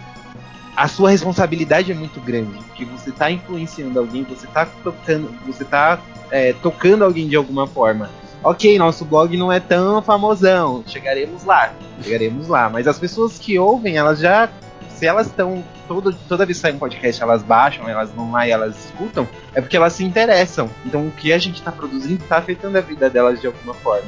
[0.77, 5.65] a sua responsabilidade é muito grande, porque você está influenciando alguém, você está tocando, você
[5.65, 8.11] tá é, tocando alguém de alguma forma.
[8.43, 13.59] Ok, nosso blog não é tão famosão, chegaremos lá, chegaremos lá, mas as pessoas que
[13.59, 14.49] ouvem, elas já,
[14.89, 18.47] se elas estão toda, toda vez que sai um podcast, elas baixam, elas vão lá
[18.47, 20.71] e elas escutam, é porque elas se interessam.
[20.87, 24.07] Então o que a gente está produzindo está afetando a vida delas de alguma forma.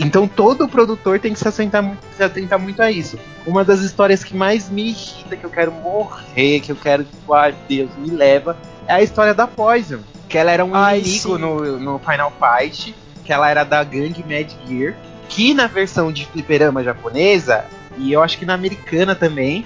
[0.00, 3.16] Então todo produtor tem que se atentar, muito, se atentar muito a isso.
[3.46, 7.32] Uma das histórias que mais me irrita, que eu quero morrer, que eu quero, tipo,
[7.32, 8.56] ai Deus, me leva,
[8.88, 10.00] é a história da Poison.
[10.28, 11.38] Que ela era um Ai, inimigo sim.
[11.38, 12.92] no, no Final Fight,
[13.24, 14.96] que ela era da gangue Mad Gear,
[15.28, 17.64] que na versão de fliperama japonesa,
[17.96, 19.64] e eu acho que na americana também,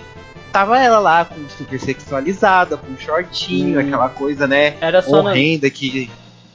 [0.53, 3.87] tava ela lá com super sexualizada, com shortinho, Hum.
[3.87, 6.11] aquela coisa, né, Era só na, horrenda que...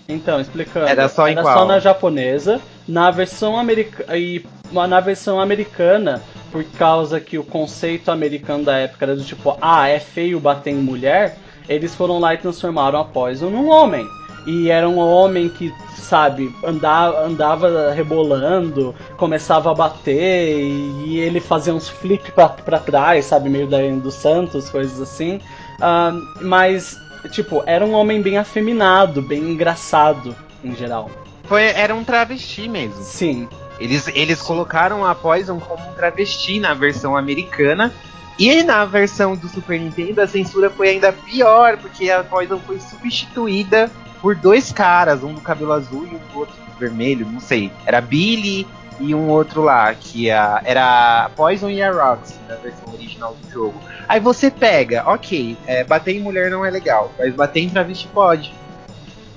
[0.08, 0.88] Então, explicando.
[0.88, 1.58] Era só em Era qual?
[1.60, 2.60] só na japonesa.
[2.88, 4.18] Na versão americana.
[4.18, 9.58] E na versão americana, por causa que o conceito americano da época era do tipo,
[9.62, 11.38] ah, é feio bater em mulher,
[11.70, 14.06] eles foram lá e transformaram a Poison num homem.
[14.46, 21.40] E era um homem que, sabe, andava, andava rebolando, começava a bater, e, e ele
[21.40, 25.40] fazia uns flip pra, pra trás, sabe, meio da do Santos, coisas assim.
[25.80, 27.00] Ah, mas,
[27.32, 31.10] tipo, era um homem bem afeminado, bem engraçado, em geral.
[31.44, 33.02] Foi, era um travesti mesmo.
[33.04, 33.48] Sim,
[33.80, 37.94] Eles, eles colocaram a Poison como um travesti na versão americana.
[38.40, 42.80] E na versão do Super Nintendo a censura foi ainda pior, porque a Poison foi
[42.80, 43.92] substituída
[44.24, 47.70] por dois caras, um do cabelo azul e um do outro vermelho, não sei.
[47.86, 48.66] Era Billy
[48.98, 53.52] e um outro lá, que a, era Poison e a Roxy na versão original do
[53.52, 53.78] jogo.
[54.08, 58.08] Aí você pega, ok, é, bater em mulher não é legal, mas bater em travesti
[58.14, 58.54] pode.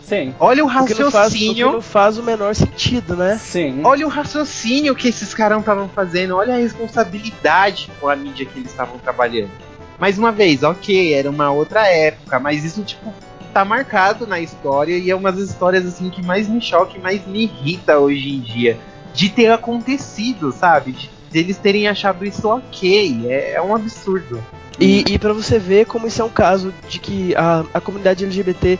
[0.04, 1.72] sim, Olha o O que, não faz, o que raciocínio.
[1.72, 3.40] não faz o menor sentido, né?
[3.42, 3.80] sim.
[3.82, 8.56] Olha o raciocínio que esses caras estavam fazendo, olha a responsabilidade com a mídia que
[8.60, 9.50] eles estavam trabalhando.
[9.98, 13.12] Mais uma vez, ok, era uma outra época, mas isso, tipo,
[13.56, 17.00] tá marcado na história e é uma das histórias, assim, que mais me choca e
[17.00, 18.78] mais me irrita hoje em dia.
[19.14, 20.92] De ter acontecido, sabe?
[20.92, 23.26] De, de eles terem achado isso ok.
[23.26, 24.44] É, é um absurdo.
[24.78, 28.24] E, e para você ver como isso é um caso de que a, a comunidade
[28.24, 28.78] LGBT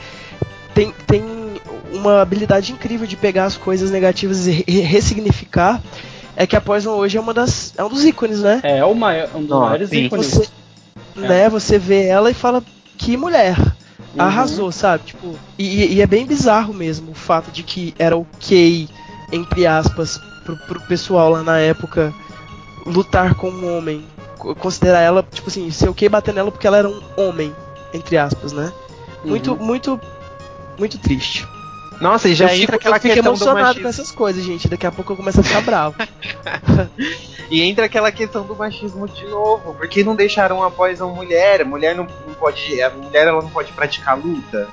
[0.74, 1.24] tem, tem
[1.90, 5.80] uma habilidade incrível de pegar as coisas negativas e re- ressignificar,
[6.36, 8.60] é que a Poison hoje é uma das é um dos ícones, né?
[8.62, 10.04] É o maior, um dos Nossa, maiores sim.
[10.04, 10.26] ícones.
[10.26, 10.48] Você,
[11.16, 12.62] né, você vê ela e fala
[12.98, 13.56] que mulher.
[14.16, 14.22] Uhum.
[14.22, 15.04] Arrasou, sabe?
[15.04, 18.88] Tipo, e, e é bem bizarro mesmo o fato de que era ok,
[19.32, 22.14] entre aspas, pro, pro pessoal lá na época
[22.86, 24.04] lutar com um homem.
[24.38, 27.54] Co- Considerar ela, tipo assim, ser ok bater nela porque ela era um homem,
[27.92, 28.72] entre aspas, né?
[29.24, 29.64] Muito, Uhum.
[29.64, 30.00] muito,
[30.78, 31.46] muito triste.
[32.00, 33.82] Nossa, e já eu entra fico, aquela eu questão do emocionado machismo.
[33.82, 34.68] com essas coisas, gente.
[34.68, 35.94] Daqui a pouco eu começo a ficar bravo.
[37.50, 41.64] E entra aquela questão do machismo de novo, porque não deixaram a Poison mulher, a
[41.64, 44.68] mulher não, não pode, a mulher ela não pode praticar luta.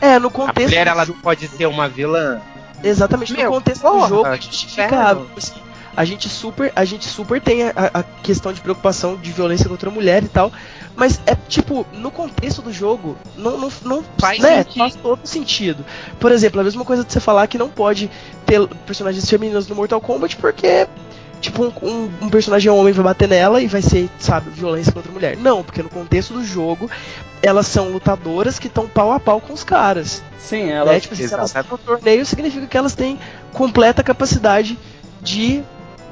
[0.00, 0.68] É, no A contexto.
[0.68, 2.40] mulher do ela não pode ser uma vilã.
[2.84, 5.26] Exatamente, Meu, no contexto porra, do jogo é que justificável.
[5.36, 5.54] Assim,
[5.96, 9.88] a gente super, a gente super tem a, a questão de preocupação de violência contra
[9.88, 10.52] a mulher e tal,
[10.98, 14.78] mas é tipo, no contexto do jogo, não, não, não Faz né, sentido.
[14.78, 15.86] faz todo sentido.
[16.18, 18.10] Por exemplo, a mesma coisa de você falar que não pode
[18.44, 20.88] ter personagens femininas no Mortal Kombat porque
[21.40, 25.08] Tipo, um, um, um personagem homem vai bater nela e vai ser, sabe, violência contra
[25.08, 25.36] a mulher.
[25.36, 26.90] Não, porque no contexto do jogo,
[27.40, 30.20] elas são lutadoras que estão pau a pau com os caras.
[30.36, 30.90] Sim, ela.
[30.92, 30.98] Né?
[30.98, 33.20] Tipo, se elas estão no torneio, significa que elas têm
[33.52, 34.76] completa capacidade
[35.22, 35.62] de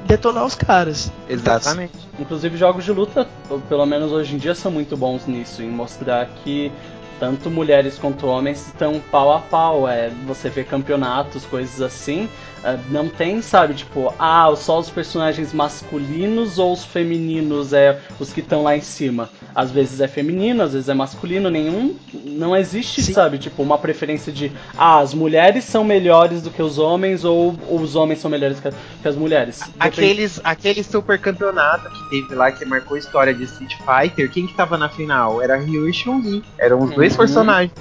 [0.07, 1.11] detonar os caras.
[1.29, 1.93] Exatamente.
[2.19, 3.27] Inclusive jogos de luta,
[3.69, 6.71] pelo menos hoje em dia, são muito bons nisso, em mostrar que
[7.19, 9.87] tanto mulheres quanto homens estão pau a pau.
[9.87, 12.29] É, você vê campeonatos, coisas assim.
[12.67, 18.33] É, não tem, sabe, tipo, ah, só os personagens masculinos ou os femininos é os
[18.33, 19.29] que estão lá em cima.
[19.55, 21.95] Às vezes é feminino, às vezes é masculino, nenhum.
[22.25, 23.13] Não existe, Sim.
[23.13, 27.55] sabe, tipo, uma preferência de ah, as mulheres são melhores do que os homens ou,
[27.69, 28.67] os homens são melhores que,
[29.07, 29.61] as mulheres.
[29.79, 34.45] Aqueles, aquele super campeonato que teve lá que marcou a história de Street Fighter, quem
[34.45, 35.41] que tava na final?
[35.41, 36.43] Era Ryu e Chun-Li.
[36.57, 37.17] Eram os dois Uhum.
[37.19, 37.71] personagens.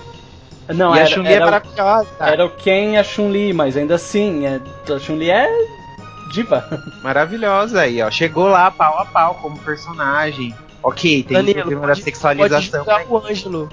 [0.69, 2.09] Não, e a era, Chun-Li é era, maravilhosa.
[2.21, 4.61] era o Ken e a Chun-Li, mas ainda assim, é,
[4.93, 5.49] a Chun-Li é
[6.33, 6.65] diva.
[7.03, 8.11] Maravilhosa aí, ó.
[8.11, 10.55] Chegou lá pau a pau como personagem.
[10.83, 12.81] Ok, tem o Danilo, problema da pode- Pode sexualização.
[12.81, 13.69] julgar mas- o Ângelo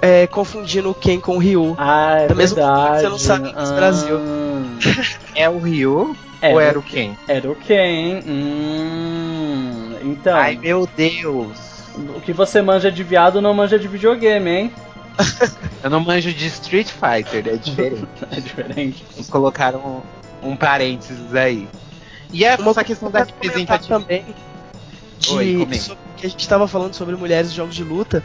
[0.00, 1.74] é, confundindo o Ken com o Ryu.
[1.78, 3.00] Ah, é Da verdade.
[3.02, 4.18] você não sabe nesse Brasil.
[5.34, 7.14] É o Ryu Era, ou era o Ken?
[7.28, 8.22] era o Ken.
[8.26, 11.58] Hum, então, Ai meu Deus.
[12.16, 14.72] o que você manja de viado não manja de videogame, hein?
[15.82, 18.06] Eu não manjo de Street Fighter, é diferente.
[18.30, 19.04] É diferente.
[19.14, 20.02] Eles colocaram
[20.42, 21.68] um parênteses aí.
[22.32, 23.88] E é Uma essa questão da representatividade.
[23.88, 24.24] também
[25.18, 25.68] de Oi,
[26.16, 28.24] que a gente estava falando sobre mulheres em jogos de luta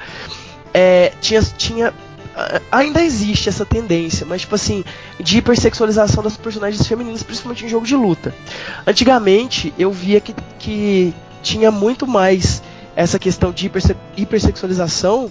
[0.73, 1.93] é, tinha tinha
[2.71, 4.83] ainda existe essa tendência mas tipo assim
[5.19, 8.33] de hipersexualização das personagens femininas principalmente em jogo de luta
[8.85, 12.63] antigamente eu via que, que tinha muito mais
[12.95, 15.29] essa questão de hiperse- hipersexualização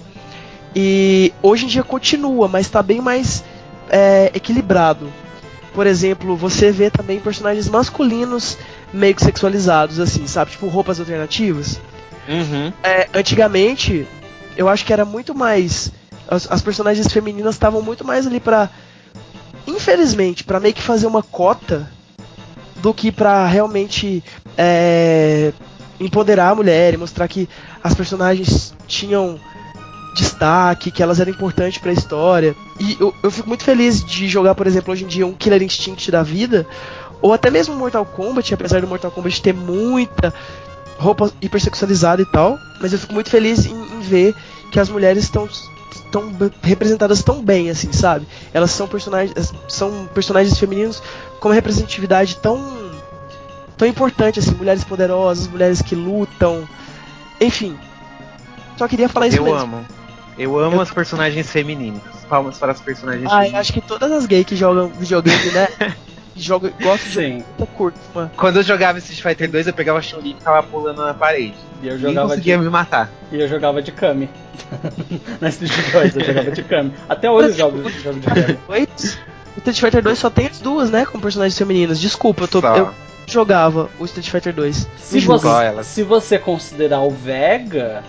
[0.76, 3.42] e hoje em dia continua mas está bem mais
[3.88, 5.10] é, equilibrado
[5.76, 8.56] por exemplo, você vê também personagens masculinos
[8.94, 10.52] meio que sexualizados, assim, sabe?
[10.52, 11.78] Tipo roupas alternativas.
[12.26, 12.72] Uhum.
[12.82, 14.08] É, antigamente,
[14.56, 15.92] eu acho que era muito mais.
[16.26, 18.70] As, as personagens femininas estavam muito mais ali pra.
[19.66, 21.90] Infelizmente, pra meio que fazer uma cota
[22.76, 24.24] do que pra realmente
[24.56, 25.52] é,
[26.00, 27.46] empoderar a mulher e mostrar que
[27.84, 29.38] as personagens tinham
[30.16, 32.56] destaque, que elas eram importantes pra história.
[32.80, 35.62] E eu, eu fico muito feliz de jogar, por exemplo, hoje em dia um Killer
[35.62, 36.66] Instinct da vida,
[37.22, 40.32] ou até mesmo Mortal Kombat, apesar do Mortal Kombat ter muita
[40.98, 44.34] roupa hipersexualizada e tal, mas eu fico muito feliz em, em ver
[44.72, 45.46] que as mulheres estão
[46.32, 48.26] b- representadas tão bem assim, sabe?
[48.54, 51.02] Elas são personagens são personagens femininos
[51.38, 52.86] com uma representatividade tão
[53.76, 56.66] tão importante assim, mulheres poderosas, mulheres que lutam,
[57.38, 57.76] enfim.
[58.78, 59.58] Só queria falar isso Eu mesmo.
[59.58, 59.86] amo.
[60.38, 62.02] Eu amo Eu- as personagens femininas.
[62.28, 63.60] Palmas para as personagens Ah, eu femininas.
[63.60, 65.68] acho que todas as gays que jogam videogame, né?
[66.34, 67.32] que jogam, gostam de Sim.
[67.58, 68.30] muita curta, mano.
[68.36, 71.54] Quando eu jogava Street Fighter 2, eu pegava a Chun-Li e ficava pulando na parede.
[71.82, 73.10] E eu jogava conseguia de, me matar.
[73.32, 74.28] e eu jogava de Kami.
[75.40, 76.92] Na Street 2 eu jogava de Kami.
[77.08, 78.58] Até hoje eu jogo, jogo de Kami.
[79.56, 81.06] O Street Fighter 2 só tem as duas, né?
[81.06, 81.98] Com personagens femininas.
[81.98, 82.76] Desculpa, eu, tô, Só.
[82.76, 82.92] eu
[83.26, 84.86] jogava o Street Fighter 2.
[84.98, 88.04] Se você, se você considerar o Vega,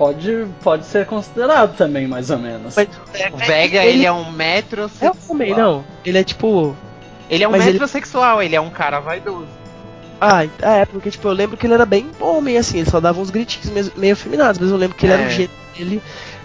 [0.00, 2.74] pode, pode ser considerado também, mais ou menos.
[2.74, 2.88] Mas,
[3.34, 5.14] O Vega, ele, é um metrosexual.
[5.14, 5.84] É um homem, não.
[6.02, 6.74] Ele é tipo.
[7.28, 8.56] Ele é um Mas ele- metrosexual, ele...
[8.56, 9.46] é um cara vaidoso.
[10.18, 13.20] Ah, é, porque tipo, eu lembro que ele era bem homem, assim, ele só dava
[13.20, 15.26] uns gritinhos meio, meio afeminados, mas eu lembro que ele era É.
[15.26, 16.02] o jeito dele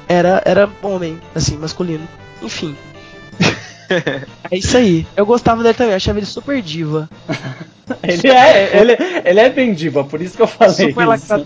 [0.07, 2.07] era, era homem, assim, masculino.
[2.41, 2.75] Enfim.
[4.51, 5.07] é isso aí.
[5.15, 7.09] Eu gostava dele também, eu achava ele super diva.
[8.01, 11.07] Ele é, ele, ele é bem diva, por isso que eu falei Super isso.
[11.07, 11.45] lacrador.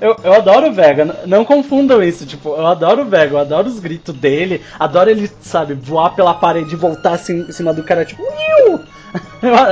[0.00, 3.68] Eu, eu adoro o Vega, não confundam isso, tipo, eu adoro o Vega, eu adoro
[3.68, 7.82] os gritos dele, adoro ele, sabe, voar pela parede e voltar assim em cima do
[7.82, 8.22] cara, tipo,
[8.62, 8.80] eu,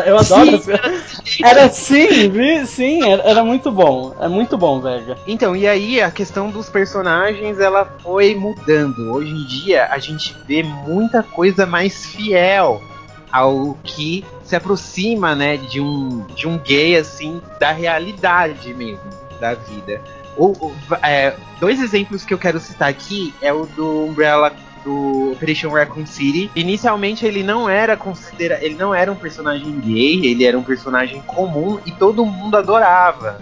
[0.07, 0.59] eu adoro.
[0.59, 2.67] Sim, as- Era assim, vi?
[2.67, 5.17] sim, era, era muito bom, é muito bom, Vega.
[5.27, 9.13] Então, e aí a questão dos personagens, ela foi mudando.
[9.13, 12.83] Hoje em dia, a gente vê muita coisa mais fiel
[13.31, 19.01] ao que se aproxima, né, de um, de um gay, assim, da realidade mesmo,
[19.39, 20.01] da vida.
[20.39, 25.33] O, o- é, dois exemplos que eu quero citar aqui é o do Umbrella do
[25.33, 26.51] Operation Raccoon City.
[26.55, 31.21] Inicialmente ele não era considera, ele não era um personagem gay, ele era um personagem
[31.27, 33.41] comum e todo mundo adorava.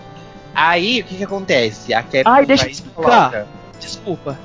[0.55, 1.93] Aí o que que acontece?
[1.93, 3.03] A Capcom Ai, deixa vai eu explicar.
[3.31, 3.47] coloca-
[3.79, 4.39] Desculpa.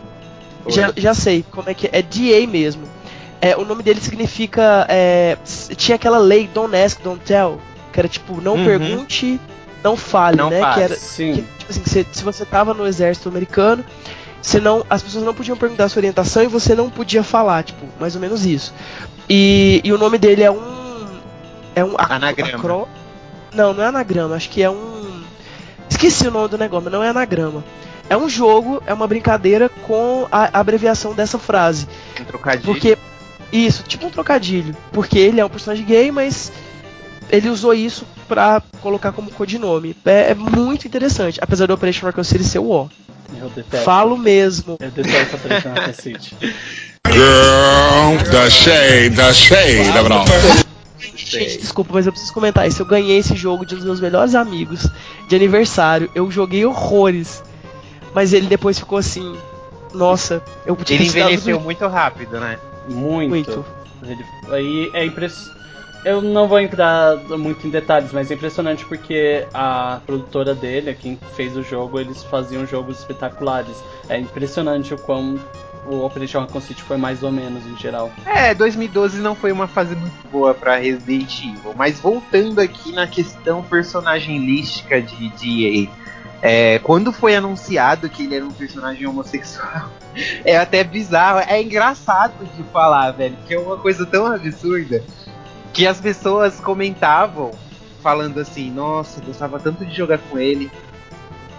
[0.65, 0.71] Oi.
[0.73, 1.91] Já, já sei como é que é.
[1.93, 2.83] É DA mesmo.
[3.39, 4.85] É, o nome dele significa.
[4.89, 5.37] é,
[5.77, 7.59] tinha aquela lei Don't Ask, Don't Tell.
[7.93, 8.65] Que era tipo, não Uhum.
[8.65, 9.39] pergunte,
[9.83, 10.59] não fale, Não né?
[10.59, 10.73] fale.
[10.75, 11.33] Que era, Sim.
[11.33, 13.83] que, tipo assim, você- se você tava no exército americano,
[14.41, 17.85] você não, as pessoas não podiam perguntar sua orientação e você não podia falar, tipo,
[17.99, 18.73] mais ou menos isso.
[19.29, 21.07] E, e o nome dele é um.
[21.75, 21.93] É um.
[21.97, 22.57] Anagrama.
[22.57, 22.87] acró-
[23.53, 25.23] Não, não é anagrama, acho que é um.
[25.89, 27.63] Esqueci o nome do negócio, mas não é anagrama.
[28.09, 31.87] É um jogo, é uma brincadeira com a abreviação dessa frase.
[32.19, 32.65] Um trocadilho.
[32.65, 32.97] Porque.
[33.53, 34.75] Isso, tipo um trocadilho.
[34.93, 36.51] Porque ele é um personagem gay, mas
[37.29, 39.93] ele usou isso pra colocar como codinome.
[40.05, 42.89] É, é muito interessante, apesar do Operation Raccoon City ser o O.
[43.37, 43.83] Eu detesto.
[43.83, 44.77] Falo mesmo.
[44.79, 46.37] Eu detesto Operation Raccoon City.
[47.11, 49.91] Girl, the shade, the shade.
[51.15, 52.81] Gente, desculpa, mas eu preciso comentar isso.
[52.81, 54.87] Eu ganhei esse jogo de um dos meus melhores amigos
[55.27, 56.09] de aniversário.
[56.15, 57.43] Eu joguei horrores.
[58.13, 59.35] Mas ele depois ficou assim.
[59.93, 62.57] Nossa, eu podia Ele envelheceu muito rápido, né?
[62.87, 63.29] Muito.
[63.29, 63.65] Muito.
[64.03, 65.60] Ele- aí é impressionante.
[66.03, 71.17] Eu não vou entrar muito em detalhes, mas é impressionante porque a produtora dele, quem
[71.35, 73.83] fez o jogo, eles faziam jogos espetaculares.
[74.09, 75.39] É impressionante o quão
[75.85, 78.11] o Operation City foi mais ou menos em geral.
[78.25, 81.73] É, 2012 não foi uma fase muito boa pra Resident Evil.
[81.75, 85.91] Mas voltando aqui na questão personagemística de DA.
[86.43, 89.91] É, quando foi anunciado que ele era um personagem homossexual,
[90.43, 95.03] é até bizarro, é engraçado de falar, velho, porque é uma coisa tão absurda
[95.73, 97.51] que as pessoas comentavam
[98.01, 100.71] falando assim, nossa, gostava tanto de jogar com ele.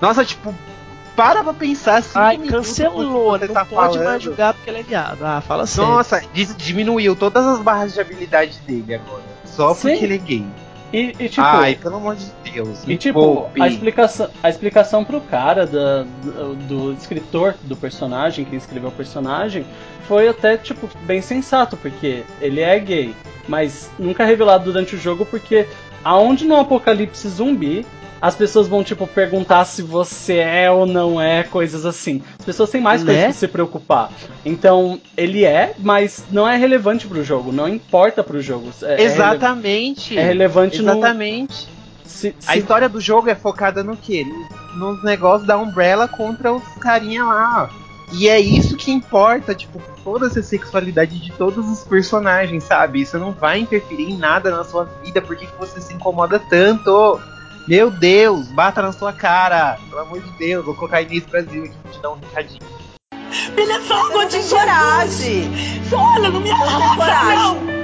[0.01, 0.55] Nossa, tipo,
[1.15, 3.39] para pra pensar cinco Ai, cancelou.
[3.39, 4.21] Não tá pode mais falando.
[4.21, 5.23] jogar porque ele é viado.
[5.25, 5.91] Ah, fala sério.
[5.91, 6.23] Nossa,
[6.57, 9.23] diminuiu todas as barras de habilidade dele agora.
[9.45, 9.91] só Sim.
[9.91, 10.47] porque ele é gay.
[10.93, 12.85] E, e, tipo, Ai, pelo amor de Deus.
[12.87, 13.63] E tipo, poupe.
[13.63, 18.93] a explicação, a explicação pro cara da, do, do escritor do personagem, que escreveu o
[18.93, 19.65] personagem,
[20.07, 23.15] foi até, tipo, bem sensato, porque ele é gay,
[23.49, 25.67] mas nunca é revelado durante o jogo, porque
[26.05, 27.87] aonde no apocalipse zumbi,
[28.23, 32.23] as pessoas vão, tipo, perguntar se você é ou não é, coisas assim.
[32.39, 33.13] As pessoas têm mais Né?
[33.13, 34.11] coisas que se preocupar.
[34.47, 38.71] Então, ele é, mas não é relevante pro jogo, não importa pro jogo.
[38.83, 40.17] É, é rele- Exatamente.
[40.17, 40.93] É relevante no.
[40.93, 41.69] Exatamente.
[42.05, 44.25] Se, A se história do jogo é focada no quê?
[44.77, 47.69] Nos negócios da Umbrella contra os carinha lá.
[48.13, 53.01] E é isso que importa, tipo, toda essa sexualidade de todos os personagens, sabe?
[53.01, 57.19] Isso não vai interferir em nada na sua vida, por que você se incomoda tanto?
[57.67, 61.75] Meu Deus, bata na sua cara, pelo amor de Deus, vou colocar Inês Brasil aqui
[61.81, 62.61] pra te dar um recadinho.
[63.57, 65.51] Não tem coragem.
[65.93, 66.51] Olha, não me
[66.97, 67.83] coragem.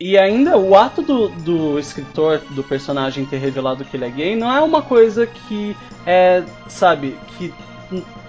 [0.00, 4.36] E ainda o ato do, do escritor, do personagem ter revelado que ele é gay,
[4.36, 5.76] não é uma coisa que
[6.06, 7.52] é, sabe, que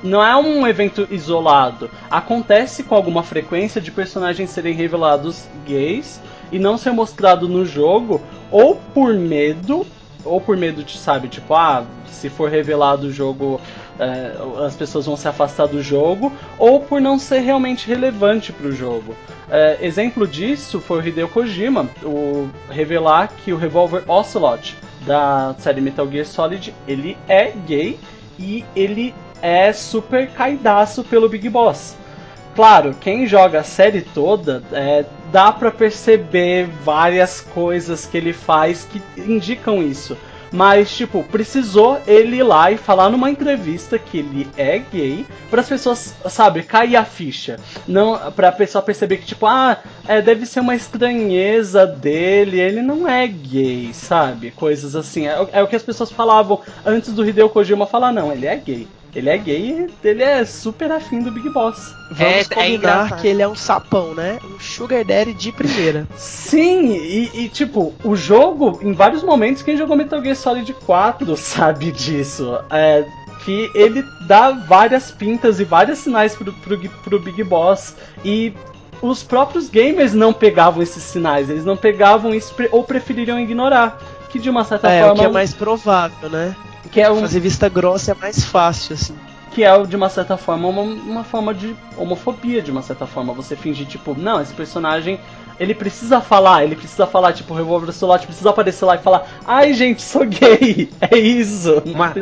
[0.03, 1.89] não é um evento isolado.
[2.11, 6.19] Acontece com alguma frequência de personagens serem revelados gays
[6.51, 9.85] e não ser mostrado no jogo, ou por medo,
[10.23, 13.59] ou por medo de, sabe, tipo, ah, se for revelado o jogo,
[13.97, 14.33] é,
[14.65, 19.15] as pessoas vão se afastar do jogo, ou por não ser realmente relevante pro jogo.
[19.49, 25.81] É, exemplo disso foi o Hideo Kojima, o revelar que o revólver Ocelot da série
[25.81, 27.97] Metal Gear Solid, ele é gay
[28.37, 31.95] e ele é super caidaço pelo Big Boss.
[32.59, 38.83] Claro, quem joga a série toda, é, dá pra perceber várias coisas que ele faz
[38.83, 40.17] que indicam isso.
[40.51, 45.61] Mas, tipo, precisou ele ir lá e falar numa entrevista que ele é gay para
[45.61, 47.57] as pessoas, sabe, cair a ficha.
[47.87, 53.07] Não, pra pessoa perceber que, tipo, ah, é, deve ser uma estranheza dele, ele não
[53.07, 54.51] é gay, sabe?
[54.51, 55.29] Coisas assim.
[55.29, 58.55] É, é o que as pessoas falavam antes do Hideo Kojima falar, não, ele é
[58.57, 58.85] gay.
[59.15, 61.93] Ele é gay e ele é super afim do Big Boss.
[62.11, 63.21] Vamos É- é combinar engraçado.
[63.21, 64.37] que ele é um sapão, né?
[64.43, 66.07] Um sugar daddy de primeira.
[66.15, 71.35] Sim, e, e, tipo, o jogo, em vários momentos, quem jogou Metal Gear Solid 4
[71.37, 72.59] sabe disso.
[72.69, 73.03] É,
[73.43, 77.95] que ele dá várias pintas e vários sinais pro, pro, pro Big Boss.
[78.23, 78.53] E
[79.01, 83.97] os próprios gamers não pegavam esses sinais, eles não pegavam isso ou prefeririam ignorar.
[84.29, 85.23] Que de uma certa É, o forma.
[85.23, 86.55] que é mais provável, né?
[86.91, 89.15] Que é um, Fazer vista grossa é mais fácil, assim.
[89.51, 93.33] que é de uma certa forma uma, uma forma de homofobia de uma certa forma
[93.33, 95.19] você fingir tipo não esse personagem
[95.59, 99.27] ele precisa falar ele precisa falar tipo o revólver Solate precisa aparecer lá e falar
[99.45, 102.13] ai gente sou gay é isso Uma,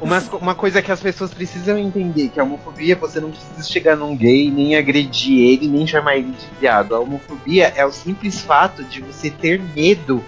[0.00, 3.96] uma, uma coisa que as pessoas precisam entender, que a homofobia você não precisa chegar
[3.96, 6.94] num gay, nem agredir ele, nem chamar ele de viado.
[6.94, 10.22] A homofobia é o simples fato de você ter medo.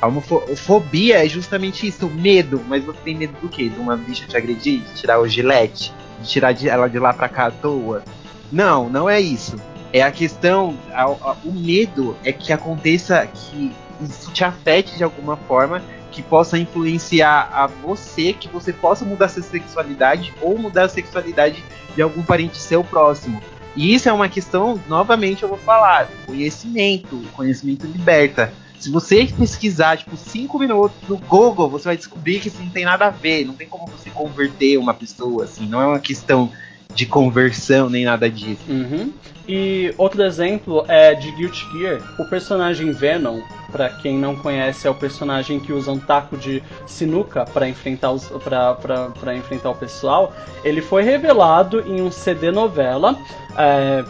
[0.00, 2.62] A homofobia é justamente isso, medo.
[2.68, 3.68] Mas você tem medo do quê?
[3.68, 4.80] De uma bicha te agredir?
[4.80, 5.92] De tirar o gilete?
[6.20, 8.02] De tirar ela de lá pra cá à toa?
[8.50, 9.56] Não, não é isso.
[9.92, 15.02] É a questão, a- a- o medo é que aconteça, que isso te afete de
[15.04, 15.82] alguma forma
[16.12, 21.62] que possa influenciar a você, que você possa mudar sua sexualidade ou mudar a sexualidade
[21.94, 23.40] de algum parente seu próximo.
[23.76, 28.52] E isso é uma questão, novamente eu vou falar, conhecimento, conhecimento liberta.
[28.78, 32.84] Se você pesquisar, tipo, 5 minutos no Google, você vai descobrir que isso não tem
[32.84, 36.50] nada a ver, não tem como você converter uma pessoa, assim, não é uma questão
[36.94, 38.62] de conversão nem nada disso.
[38.68, 39.12] Uhum.
[39.48, 42.02] E outro exemplo é de Guilty Gear.
[42.18, 46.62] O personagem Venom, pra quem não conhece, é o personagem que usa um taco de
[46.86, 50.34] sinuca pra enfrentar, os, pra enfrentar o pessoal.
[50.64, 53.16] Ele foi revelado em um CD novela.
[53.56, 54.04] é,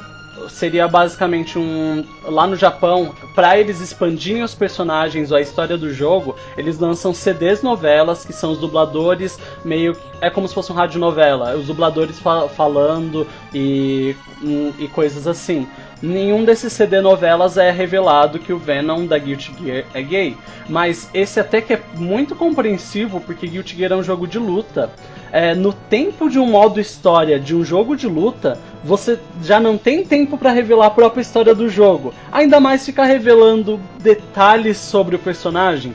[0.48, 2.04] seria basicamente um.
[2.24, 7.12] Lá no Japão, pra eles expandirem os personagens ou a história do jogo, eles lançam
[7.14, 9.96] CDs novelas, que são os dubladores meio.
[10.20, 11.56] É como se fosse um radionovela.
[11.56, 15.66] Os dubladores fa- falando e, hum, e coisas assim.
[16.00, 20.36] Nenhum desses CD novelas é revelado que o Venom da Guilty Gear é gay.
[20.68, 24.90] Mas esse até que é muito compreensivo, porque Guilty Gear é um jogo de luta.
[25.30, 29.76] É, no tempo de um modo história de um jogo de luta, você já não
[29.76, 32.14] tem tempo pra revelar a própria história do jogo.
[32.32, 35.94] Ainda mais ficar revelando detalhes sobre o personagem.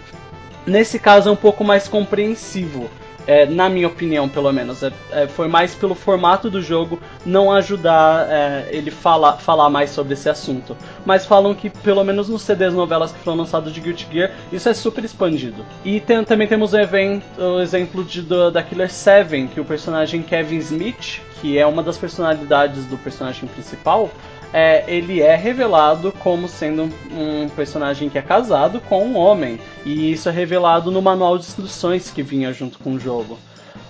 [0.66, 2.90] Nesse caso é um pouco mais compreensivo.
[3.26, 4.84] É, na minha opinião, pelo menos.
[4.84, 9.92] É, é, foi mais pelo formato do jogo não ajudar é, ele falar, falar mais
[9.92, 10.76] sobre esse assunto.
[11.06, 14.68] Mas falam que, pelo menos nos CDs novelas que foram lançados de Guilty Gear, isso
[14.68, 15.64] é super expandido.
[15.86, 19.66] E tem- também temos o, evento, o exemplo de, do- da Killer 7, que o
[19.66, 24.10] personagem Kevin Smith, que é uma das personalidades do personagem principal,
[24.54, 29.60] é, ele é revelado como sendo um, personagem que é casado com um homem.
[29.84, 33.40] E isso é revelado no manual de instruções que vinha junto com o jogo.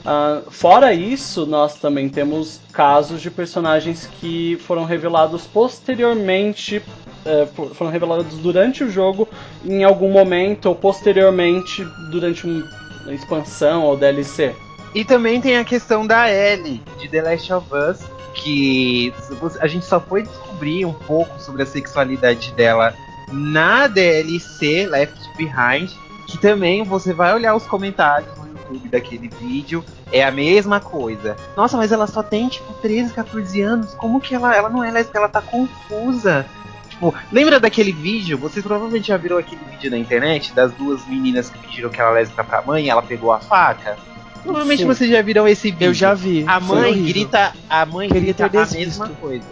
[0.06, 6.82] Uh, fora isso, nós também temos casos de personagens que foram revelados posteriormente,
[7.26, 9.28] uh, foram revelados durante o jogo,
[9.66, 14.54] em algum momento, ou posteriormente, durante uma expansão ou DLC.
[14.94, 19.14] E também tem a questão da Ellie, de The Last of Us, que
[19.60, 22.94] a gente só foi descobrir um pouco sobre a sexualidade dela
[23.32, 25.92] na DLC Left Behind,
[26.28, 31.36] que também você vai olhar os comentários no YouTube daquele vídeo, é a mesma coisa.
[31.56, 34.92] Nossa, mas ela só tem tipo 13, 14 anos, como que ela, ela não é
[34.92, 36.46] lésbica, ela tá confusa.
[36.90, 38.38] Tipo, lembra daquele vídeo?
[38.38, 42.12] Vocês provavelmente já viram aquele vídeo na internet das duas meninas que pediram que ela
[42.12, 43.98] é lésbica pra mãe ela pegou a faca?
[44.44, 44.88] Provavelmente Sim.
[44.88, 45.88] vocês já viram esse vídeo.
[45.88, 46.44] Eu já vi.
[46.48, 49.48] A mãe grita, a mãe Queria grita a mesma coisa.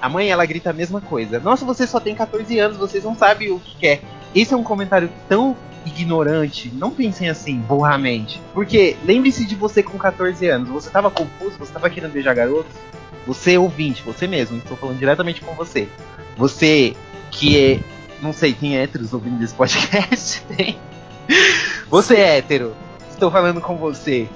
[0.00, 1.38] A mãe ela grita a mesma coisa.
[1.38, 4.02] Nossa, você só tem 14 anos, vocês não sabem o que quer.
[4.34, 5.56] Esse é um comentário tão
[5.86, 6.70] ignorante.
[6.74, 8.40] Não pensem assim, burramente.
[8.52, 10.68] Porque lembre-se de você com 14 anos.
[10.68, 12.72] Você tava confuso, você tava querendo beijar garotos.
[13.26, 15.88] Você ouvinte, você mesmo, estou falando diretamente com você.
[16.36, 16.94] Você
[17.30, 17.80] que é.
[18.20, 20.42] Não sei, tem héteros ouvindo esse podcast?
[20.54, 20.78] Tem.
[21.90, 22.74] Você é hétero.
[23.14, 24.28] Estou falando com você.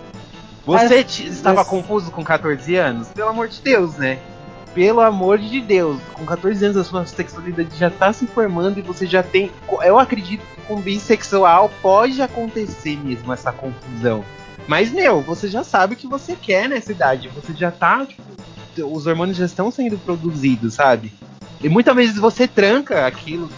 [0.64, 3.08] Você Mas- te- estava mas- confuso com 14 anos?
[3.08, 4.18] Pelo amor de Deus, né?
[4.74, 8.82] Pelo amor de Deus, com 14 anos a sua sexualidade já tá se formando e
[8.82, 9.50] você já tem.
[9.82, 14.24] Eu acredito que com bissexual pode acontecer mesmo essa confusão.
[14.68, 17.28] Mas, meu, você já sabe o que você quer nessa idade.
[17.34, 18.22] Você já tá, tipo,
[18.94, 21.12] os hormônios já estão sendo produzidos, sabe?
[21.62, 23.48] E muitas vezes você tranca aquilo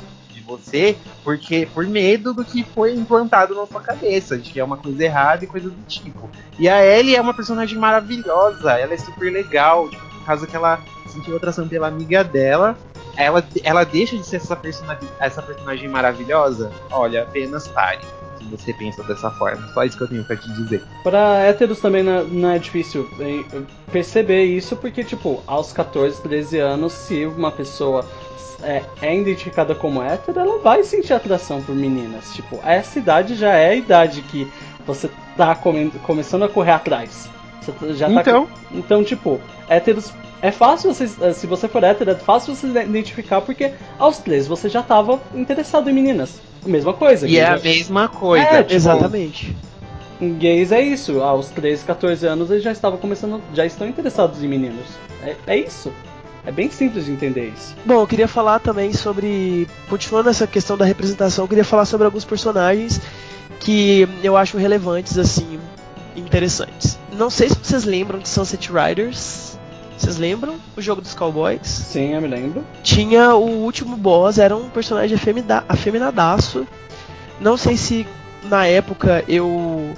[0.51, 4.76] você porque por medo do que foi implantado na sua cabeça, de que é uma
[4.76, 6.28] coisa errada e coisa do tipo.
[6.59, 10.57] E a Ellie é uma personagem maravilhosa, ela é super legal, tipo, por causa que
[10.57, 12.76] ela sentiu atração pela amiga dela.
[13.16, 16.70] Ela, ela deixa de ser essa personagem, essa personagem maravilhosa?
[16.90, 18.01] Olha, apenas pare.
[18.38, 19.68] Se você pensa dessa forma.
[19.74, 20.82] Só isso que eu tenho pra te dizer.
[21.03, 23.09] Pra héteros também não, não é difícil
[23.92, 28.07] perceber isso, porque, tipo, aos 14, 13 anos, se uma pessoa
[28.62, 32.32] é, é identificada como hétero, ela vai sentir atração por meninas.
[32.34, 34.50] Tipo, essa idade já é a idade que
[34.86, 37.28] você tá come- começando a correr atrás.
[37.61, 40.12] Você tá- já tá Então, Então, tipo, héteros.
[40.42, 41.06] É fácil você.
[41.34, 45.90] Se você for hétero, é fácil você identificar, porque aos 13 você já tava interessado
[45.90, 46.40] em meninas.
[46.64, 47.28] Mesma coisa.
[47.28, 48.46] e é a gays, mesma coisa.
[48.46, 49.54] É, tipo, Exatamente.
[50.38, 51.22] gays é isso.
[51.22, 53.42] Aos 13, 14 anos eles já estavam começando.
[53.54, 54.86] Já estão interessados em meninos.
[55.22, 55.92] É, é isso.
[56.47, 57.74] É bem simples de entender isso.
[57.84, 59.68] Bom, eu queria falar também sobre.
[59.88, 63.01] Continuando essa questão da representação, eu queria falar sobre alguns personagens
[63.61, 65.61] que eu acho relevantes, assim,
[66.16, 66.99] interessantes.
[67.12, 69.59] Não sei se vocês lembram de Sunset Riders.
[69.99, 70.55] Vocês lembram?
[70.76, 71.61] O jogo dos cowboys?
[71.66, 72.64] Sim, eu me lembro.
[72.82, 76.66] Tinha o último boss, era um personagem afemida- afeminadaço.
[77.38, 78.07] Não sei se
[78.45, 79.95] na época eu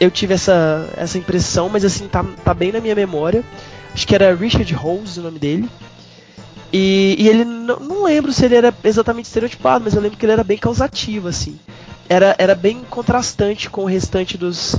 [0.00, 3.44] eu tive essa, essa impressão, mas assim, tá, tá bem na minha memória.
[3.96, 5.70] Acho que era Richard Rose o nome dele.
[6.70, 10.34] E, e ele não, lembro se ele era exatamente estereotipado, mas eu lembro que ele
[10.34, 11.58] era bem causativo, assim.
[12.06, 14.76] Era, era bem contrastante com o restante dos,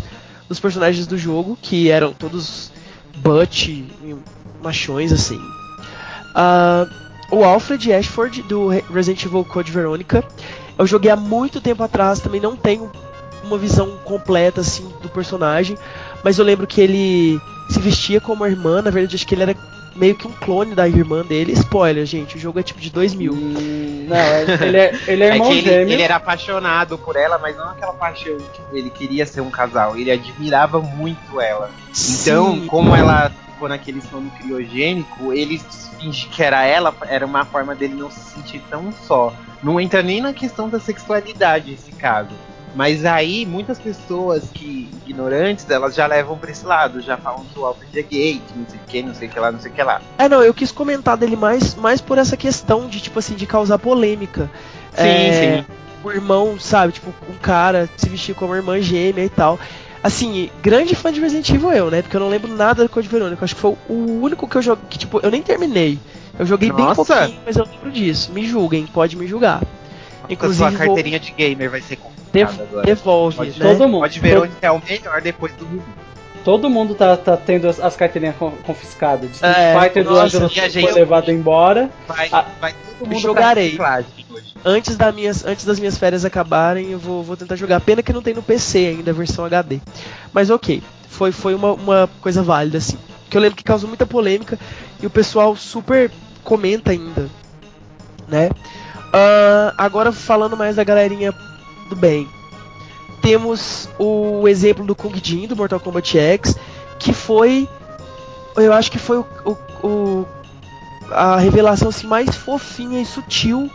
[0.47, 2.72] dos personagens do jogo, que eram todos
[3.18, 4.15] butch, e
[4.61, 5.41] machões, assim.
[6.36, 6.86] Ah,
[7.32, 10.24] o Alfred Ashford, do Re- Resident Evil Code Veronica,
[10.78, 12.91] eu joguei há muito tempo atrás, também não tenho
[13.43, 15.76] uma visão completa, assim, do personagem,
[16.28, 19.43] mas eu lembro que ele se vestia como a irmã, na verdade acho que ele
[19.43, 19.55] era
[19.95, 21.53] meio que um clone da irmã dele.
[21.53, 23.32] Spoiler, gente, o jogo é tipo de 2000.
[23.32, 27.55] Hum, não, ele é, ele é É irmão ele, ele era apaixonado por ela, mas
[27.55, 31.71] não aquela paixão, tipo, ele queria ser um casal, ele admirava muito ela.
[31.91, 32.67] Então, Sim.
[32.67, 35.61] como ela ficou naquele sono criogênico, ele
[35.97, 39.34] fingir que era ela, era uma forma dele não se sentir tão só.
[39.63, 42.36] Não entra nem na questão da sexualidade esse caso.
[42.78, 47.57] Mas aí, muitas pessoas que, ignorantes, elas já levam pra esse lado, já falam que
[47.57, 49.59] o Alfred é gay, que não sei o que, não sei o que lá, não
[49.59, 49.99] sei o que lá.
[50.19, 53.47] É, não, eu quis comentar dele mais, mais por essa questão de, tipo assim, de
[53.47, 54.47] causar polêmica.
[54.93, 55.73] Sim, É, sim.
[56.03, 59.59] O irmão, sabe, tipo, um cara se vestir como irmã gêmea e tal.
[60.03, 62.03] Assim, grande fã de Resident Evil eu, né?
[62.03, 63.43] Porque eu não lembro nada do Code Verônica.
[63.43, 65.97] Acho que foi o único que eu joguei, que, tipo, eu nem terminei.
[66.38, 67.03] Eu joguei bem Nossa!
[67.15, 68.32] pouquinho, mas eu lembro disso.
[68.32, 69.63] Me julguem, pode me julgar.
[70.30, 72.85] Inclusive, Inclusive, sua vou- carteirinha de gamer vai ser confiscada Dev- agora.
[72.85, 73.65] devolve, Pode, né?
[73.71, 74.01] Todo mundo.
[74.01, 75.81] pode ver onde é o melhor depois do Rubi.
[76.43, 79.31] Todo mundo tá, tá tendo as, as carteirinhas con- confiscadas.
[79.31, 81.89] Street É, Fighter do Ângelo e a foi gente- levado embora.
[82.07, 83.75] Vai, Ah, vai todo mundo jogarei.
[83.75, 84.53] pra reciclagem hoje.
[84.63, 87.81] Antes, da minhas, antes das minhas férias acabarem, eu vou, vou tentar jogar.
[87.81, 89.79] Pena que não tem no PC ainda a versão HD.
[90.31, 92.97] Mas ok, foi, foi uma, uma coisa válida, assim.
[93.29, 94.57] Que eu lembro que causou muita polêmica
[95.03, 96.09] e o pessoal super
[96.45, 97.27] comenta ainda,
[98.25, 98.49] né?
[99.13, 101.33] Ah, agora falando mais da galerinha
[101.88, 102.27] do bem.
[103.21, 106.55] Temos o exemplo do Kung Jin do Mortal Kombat X,
[106.99, 107.67] que foi,
[108.55, 109.57] eu acho que foi o, o-
[109.88, 110.27] o-
[111.11, 113.69] a revelação assim, mais fofinha e sutil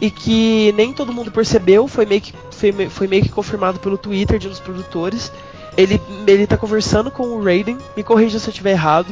[0.00, 3.96] e que nem todo mundo percebeu, foi meio que, foi, foi meio que confirmado pelo
[3.96, 5.32] Twitter de um dos produtores.
[5.76, 9.08] Ele, ele tá conversando com o Raiden, me corrija se eu estiver errado.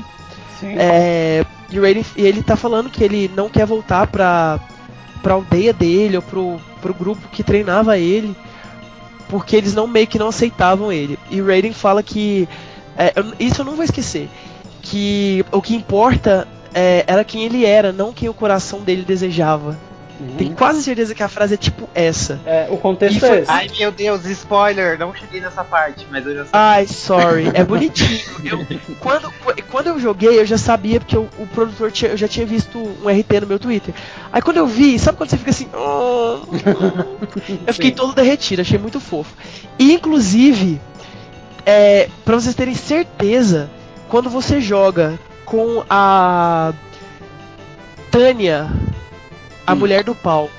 [0.78, 4.61] É, e o Raiden, e ele tá falando que ele não quer voltar pra,
[5.22, 8.37] pra aldeia dele ou pro, pro grupo que treinava ele,
[9.28, 11.18] porque eles não meio que não aceitavam ele.
[11.30, 12.47] E Raiden fala que.
[12.99, 14.28] é, eu- isso eu não vou esquecer.
[14.83, 19.78] Que o que importa é, era quem ele era, não quem o coração dele desejava.
[20.21, 20.37] Uhum.
[20.37, 22.39] Tenho quase certeza que a frase é tipo essa.
[22.47, 23.51] É, o contexto foi- é esse.
[23.51, 24.99] Ai meu Deus, spoiler!
[24.99, 26.51] Não cheguei nessa parte, mas eu já sei.
[26.53, 27.51] Ai, sorry.
[27.55, 28.21] É bonitinho.
[28.45, 28.67] Eu-
[29.01, 29.33] quando,
[29.71, 32.79] quando eu joguei, eu já sabia, porque o, o produtor tinha- eu já tinha visto
[32.79, 33.93] um RT no meu Twitter.
[34.33, 35.69] Aí quando eu vi, sabe quando você fica assim.
[35.75, 36.39] "Oh",
[37.67, 37.97] eu fiquei Sim.
[37.97, 39.35] todo derretido, achei muito fofo.
[39.79, 40.81] E inclusive,
[41.67, 43.69] é, para vocês terem certeza,
[44.09, 46.73] quando você joga com a
[48.11, 48.69] Tânia,
[49.73, 49.79] a Hum.
[49.79, 50.51] mulher do pau.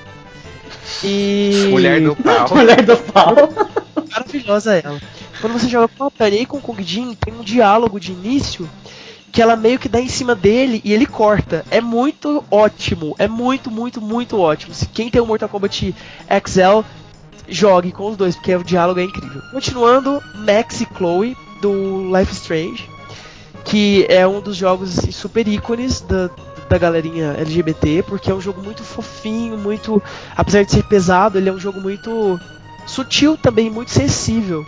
[1.02, 1.68] E.
[1.70, 2.48] Mulher do pau.
[2.54, 3.34] Mulher do pau.
[4.10, 5.00] maravilhosa ela.
[5.40, 8.68] Quando você joga com a e com o Kung Jin, tem um diálogo de início
[9.32, 11.64] que ela meio que dá em cima dele e ele corta.
[11.70, 13.16] É muito ótimo.
[13.18, 14.72] É muito, muito, muito ótimo.
[14.72, 15.94] Se quem tem o Mortal Kombat
[16.46, 16.80] XL,
[17.48, 19.42] jogue com os dois, porque o diálogo é incrível.
[19.50, 22.88] Continuando, Max e Chloe, do Life Strange,
[23.64, 26.30] que é um dos jogos assim, super ícones da,
[26.68, 30.02] da galerinha LGBT, porque é um jogo muito fofinho, muito.
[30.36, 32.40] Apesar de ser pesado, ele é um jogo muito
[32.86, 34.64] sutil também, muito sensível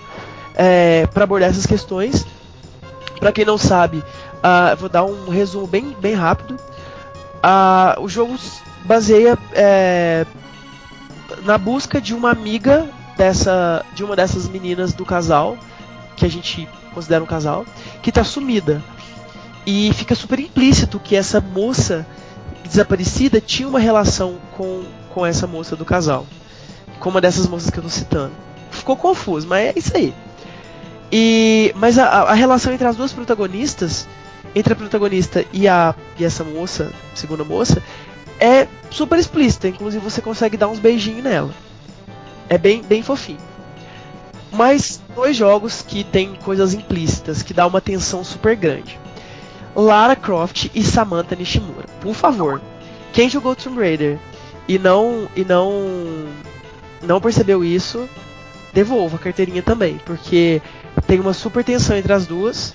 [0.55, 2.26] é, para abordar essas questões.
[3.18, 4.03] Para quem não sabe,
[4.42, 6.57] ah, vou dar um resumo bem, bem rápido.
[7.42, 8.36] Ah, o jogo
[8.84, 10.26] baseia é,
[11.44, 15.57] na busca de uma amiga dessa, de uma dessas meninas do casal,
[16.16, 17.64] que a gente considera um casal,
[18.03, 18.82] que tá sumida.
[19.66, 22.06] E fica super implícito que essa moça
[22.64, 26.24] desaparecida tinha uma relação com, com essa moça do casal.
[27.00, 28.32] Com uma dessas moças que eu tô citando.
[28.70, 30.14] Ficou confuso, mas é isso aí.
[31.10, 34.06] E, mas a, a relação entre as duas protagonistas,
[34.54, 37.82] entre a protagonista e, a, e essa moça, segunda moça,
[38.38, 39.68] é super explícita.
[39.68, 41.52] Inclusive você consegue dar uns beijinhos nela.
[42.48, 43.40] É bem, bem fofinho.
[44.52, 48.98] Mas dois jogos que tem coisas implícitas, que dá uma tensão super grande.
[49.77, 51.87] Lara Croft e Samantha Nishimura.
[52.01, 52.61] Por favor,
[53.12, 54.18] quem jogou Tomb Raider
[54.66, 56.27] e não e não
[57.03, 58.09] não percebeu isso,
[58.72, 60.61] devolva a carteirinha também, porque
[61.07, 62.74] tem uma super tensão entre as duas.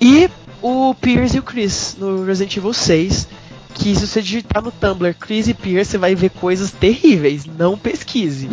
[0.00, 0.28] E
[0.60, 3.28] o Pierce e o Chris no Resident Evil 6,
[3.74, 7.46] que se você digitar no Tumblr Chris e Pierce, você vai ver coisas terríveis.
[7.46, 8.48] Não pesquise.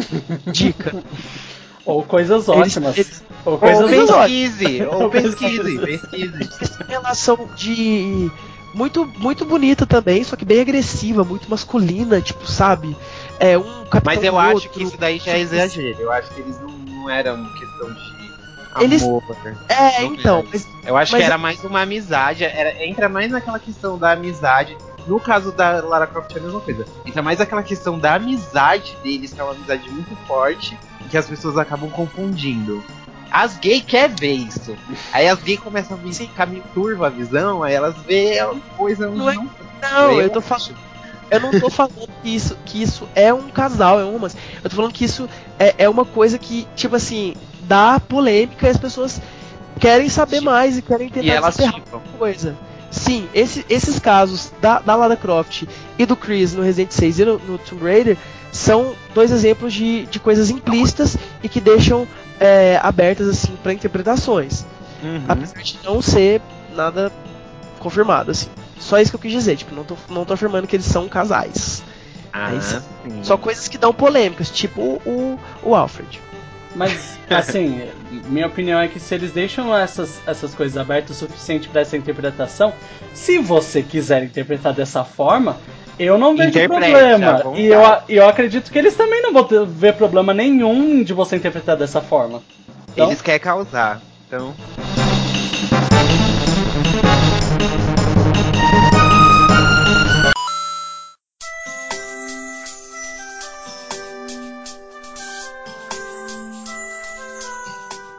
[0.52, 1.04] Dica.
[1.86, 2.98] Ou coisas Eles- ótimas.
[2.98, 4.08] eles- Ou Ou coisas ótimas.
[4.26, 6.02] pesquise, ou pesquise, pesquise.
[6.14, 8.32] Eles relação de
[8.74, 12.96] muito muito bonita também, só que bem agressiva, muito masculina, tipo, sabe?
[13.40, 14.70] É um capitão Mas eu acho outro.
[14.72, 15.98] que isso daí já é exagero.
[16.02, 19.24] Eu acho que eles não, não eram questão de Eles- amor.
[19.70, 22.44] É, Não então, mas Eu acho Mas- que era mais uma amizade.
[22.44, 24.76] Era, entra mais naquela questão da amizade.
[25.08, 26.86] No caso da Lara Croft é a mesma coisa.
[27.06, 30.78] Entra mais aquela questão da amizade deles, que é uma amizade muito forte,
[31.16, 32.84] que as pessoas acabam confundindo.
[33.32, 34.76] As gays querem ver isso.
[35.14, 36.30] Aí as gays começam a vir- Sim.
[36.50, 39.10] meio turva a visão, aí elas veem uma coisa.
[39.10, 39.50] Não é- não-
[39.82, 40.76] não, eu tô falando
[41.32, 44.36] Eu não tô falando que isso, que isso é um casal, é um romance.
[44.64, 48.70] Eu tô falando que isso é, é uma coisa que, tipo assim, dá polêmica e
[48.70, 49.20] as pessoas
[49.80, 51.56] querem saber mais e querem tentar E elas
[52.20, 52.56] coisa.
[52.92, 55.64] Sim, esse- esses casos da, da Lara Croft
[55.98, 58.18] e do Chris no Resident 6 e no, no Tomb Raider
[58.52, 62.08] são dois exemplos de, de coisas implícitas e que deixam
[62.40, 64.66] é, abertas assim para interpretações.
[65.04, 65.24] Uhum.
[65.28, 66.42] Apesar de não ser
[66.74, 67.12] nada
[67.80, 68.50] confirmado, assim.
[68.80, 71.08] Só isso que eu quis dizer, tipo, não tô, não tô afirmando que eles são
[71.08, 71.84] casais.
[72.32, 72.84] Ah, é isso.
[73.24, 76.20] Só coisas que dão polêmicas, tipo o, o Alfred.
[76.76, 77.88] Mas, assim,
[78.28, 81.96] minha opinião é que se eles deixam essas, essas coisas abertas o suficiente para essa
[81.96, 82.74] interpretação,
[83.14, 85.58] se você quiser interpretar dessa forma,
[85.98, 87.44] eu não vejo Interprete, problema.
[87.56, 91.36] E eu, eu acredito que eles também não vão ter- ver problema nenhum de você
[91.36, 92.42] interpretar dessa forma.
[92.94, 94.02] Então, Eles querem causar.
[94.28, 94.54] Então.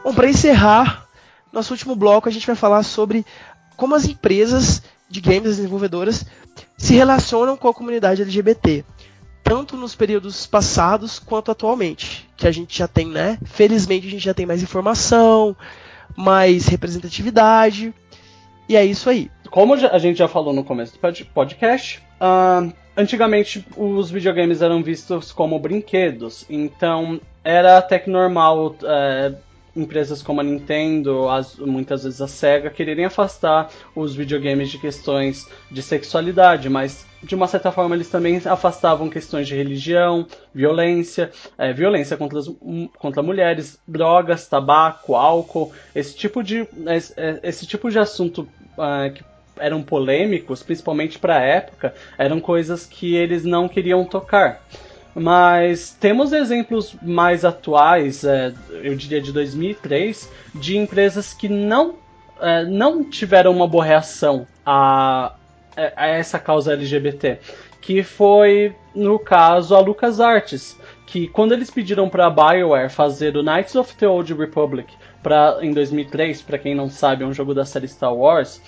[0.05, 1.07] Bom, para encerrar,
[1.53, 3.25] nosso último bloco a gente vai falar sobre
[3.77, 6.25] como as empresas de games, as desenvolvedoras,
[6.77, 8.85] se relacionam com a comunidade LGBT,
[9.43, 13.39] tanto nos períodos passados quanto atualmente, que a gente já tem, né?
[13.45, 15.57] Felizmente a gente já tem mais informação,
[16.17, 17.95] mais representatividade,
[18.69, 19.31] e é isso aí.
[19.51, 25.33] Como a gente já falou no começo do podcast, uh, antigamente os videogames eram vistos
[25.33, 29.46] como brinquedos, então era até que normal uh,
[29.77, 35.49] empresas como a Nintendo, as, muitas vezes a Sega, quererem afastar os videogames de questões
[35.71, 41.73] de sexualidade, mas de uma certa forma eles também afastavam questões de religião, violência, é,
[41.73, 42.51] violência contra, as,
[42.99, 48.49] contra mulheres, drogas, tabaco, álcool, esse tipo de, esse, é, esse tipo de assunto
[48.79, 49.25] uh, que
[49.59, 54.63] eram polêmicos, principalmente para a época, eram coisas que eles não queriam tocar.
[55.19, 58.53] Mas temos exemplos mais atuais, é,
[58.83, 61.95] eu diria de 2003, de empresas que não,
[62.39, 65.35] é, não tiveram uma boa reação a,
[65.75, 67.39] a essa causa LGBT.
[67.81, 73.43] Que foi, no caso, a LucasArts, que quando eles pediram para a BioWare fazer o
[73.43, 74.93] Knights of the Old Republic
[75.23, 78.61] pra, em 2003, para quem não sabe, é um jogo da série Star Wars,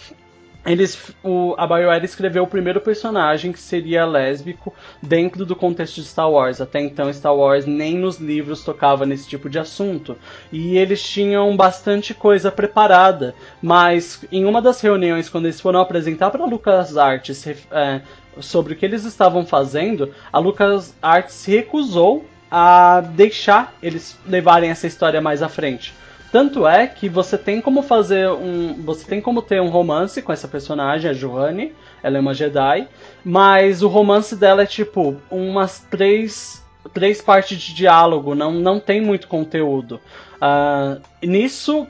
[0.67, 6.07] eles, o, a BioWare escreveu o primeiro personagem que seria lésbico dentro do contexto de
[6.07, 6.61] Star Wars.
[6.61, 10.17] Até então, Star Wars nem nos livros tocava nesse tipo de assunto.
[10.53, 13.35] E eles tinham bastante coisa preparada.
[13.63, 18.03] Mas em uma das reuniões, quando eles foram apresentar para LucasArts é,
[18.41, 25.21] sobre o que eles estavam fazendo, a LucasArts recusou a deixar eles levarem essa história
[25.21, 25.95] mais à frente.
[26.31, 28.75] Tanto é que você tem como fazer um.
[28.85, 31.75] Você tem como ter um romance com essa personagem, a Johanne.
[32.03, 32.87] Ela é uma Jedi.
[33.25, 36.65] Mas o romance dela é tipo umas três.
[36.95, 40.01] Três partes de diálogo, não, não tem muito conteúdo.
[40.37, 41.87] Uh, nisso,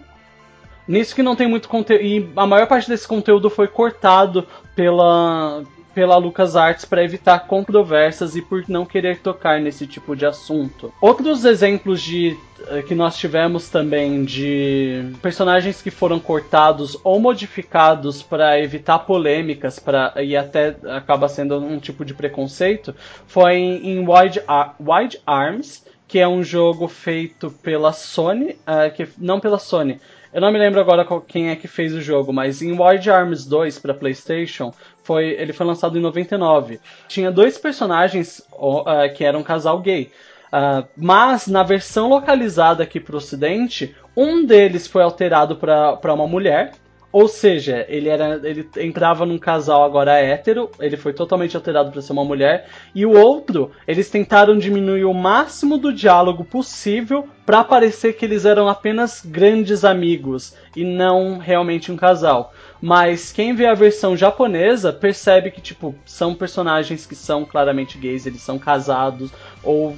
[0.89, 2.03] nisso que não tem muito conteúdo.
[2.03, 5.63] E a maior parte desse conteúdo foi cortado pela,
[5.99, 10.95] pela LucasArts para evitar controvérsias e por não querer tocar nesse tipo de assunto.
[11.01, 12.39] Outros exemplos de
[12.69, 19.81] eh, que nós tivemos também de personagens que foram cortados ou modificados para evitar polêmicas
[19.81, 22.95] para e até acaba sendo um tipo de preconceito
[23.27, 29.09] foi em, Wide, Ar Wide Arms que é um jogo feito pela Sony uh, que
[29.19, 30.01] não pela Sony
[30.33, 33.47] eu não me lembro agora quem é que fez o jogo, mas em Wild Arms
[33.47, 34.75] 2 para PlayStation,
[35.09, 36.79] foi, ele foi lançado em 99.
[37.09, 38.85] Tinha dois personagens uh,
[39.17, 40.13] que eram um casal gay.
[40.53, 46.27] Uh, mas na versão localizada aqui para o Ocidente, um deles foi alterado para uma
[46.27, 46.73] mulher
[47.11, 52.03] ou seja, ele era ele entrava num casal agora hétero, ele foi totalmente alterado para
[52.03, 57.65] ser uma mulher, e o outro, eles tentaram diminuir o máximo do diálogo possível para
[57.65, 62.53] parecer que eles eram apenas grandes amigos e não realmente um casal.
[62.81, 68.27] Mas quem vê a versão japonesa percebe que tipo são personagens que são claramente gays,
[68.27, 69.31] eles são casados
[69.63, 69.97] ou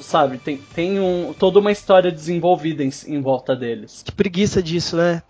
[0.00, 4.02] sabe, tem, tem um, toda uma história desenvolvida em, em volta deles.
[4.04, 5.22] Que preguiça disso, né?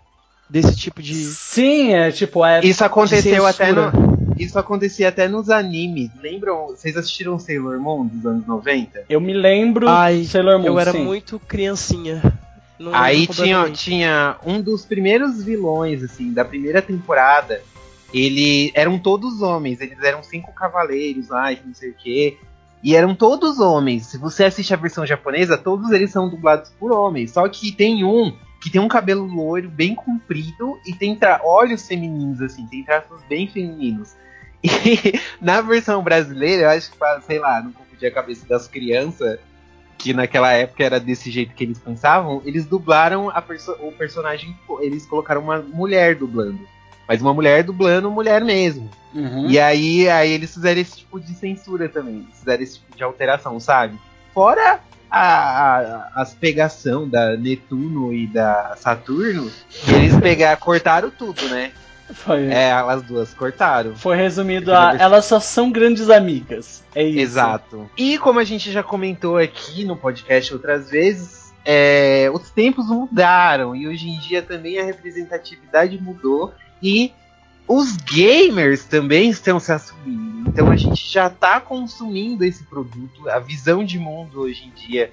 [0.49, 1.13] desse tipo de.
[1.13, 2.61] Sim, é tipo, é.
[2.61, 4.17] Isso aconteceu até no.
[4.37, 6.11] Isso acontecia até nos animes.
[6.21, 6.67] Lembram?
[6.67, 9.05] Vocês assistiram Sailor Moon dos anos 90?
[9.09, 10.67] Eu me lembro Ai, Sailor Moon.
[10.67, 11.03] Eu era sim.
[11.03, 12.21] muito criancinha.
[12.79, 17.61] Não Aí tinha, tinha um dos primeiros vilões, assim, da primeira temporada.
[18.13, 22.37] Ele eram todos homens, eles eram cinco cavaleiros lá, não sei o quê.
[22.83, 24.05] E eram todos homens.
[24.07, 27.31] Se você assiste a versão japonesa, todos eles são dublados por homens.
[27.31, 32.41] Só que tem um que tem um cabelo loiro bem comprido e tem olhos femininos,
[32.41, 34.15] assim, tem traços bem femininos.
[34.63, 36.97] E na versão brasileira, eu acho que,
[37.27, 39.39] sei lá, não confundir a cabeça das crianças,
[39.97, 45.05] que naquela época era desse jeito que eles pensavam, eles dublaram perso o personagem, eles
[45.05, 46.59] colocaram uma mulher dublando.
[47.07, 48.89] Mas uma mulher dublando mulher mesmo.
[49.13, 49.49] Uhum.
[49.49, 52.27] E aí, aí eles fizeram esse tipo de censura também.
[52.33, 53.97] Fizeram esse tipo de alteração, sabe?
[54.33, 59.49] Fora a, a, as pegação da Netuno e da Saturno,
[59.87, 61.71] eles pegar, cortaram tudo, né?
[62.13, 62.47] Foi.
[62.47, 63.95] É, elas duas cortaram.
[63.95, 66.83] Foi resumido a elas só são grandes amigas.
[66.95, 67.19] É isso.
[67.19, 67.89] Exato.
[67.97, 73.75] E como a gente já comentou aqui no podcast outras vezes, é, os tempos mudaram
[73.75, 77.11] e hoje em dia também a representatividade mudou e
[77.67, 80.49] os gamers também estão se assumindo.
[80.49, 83.29] Então a gente já está consumindo esse produto.
[83.29, 85.11] A visão de mundo hoje em dia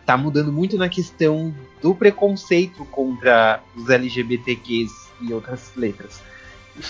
[0.00, 6.20] está mudando muito na questão do preconceito contra os LGBTQs e outras letras.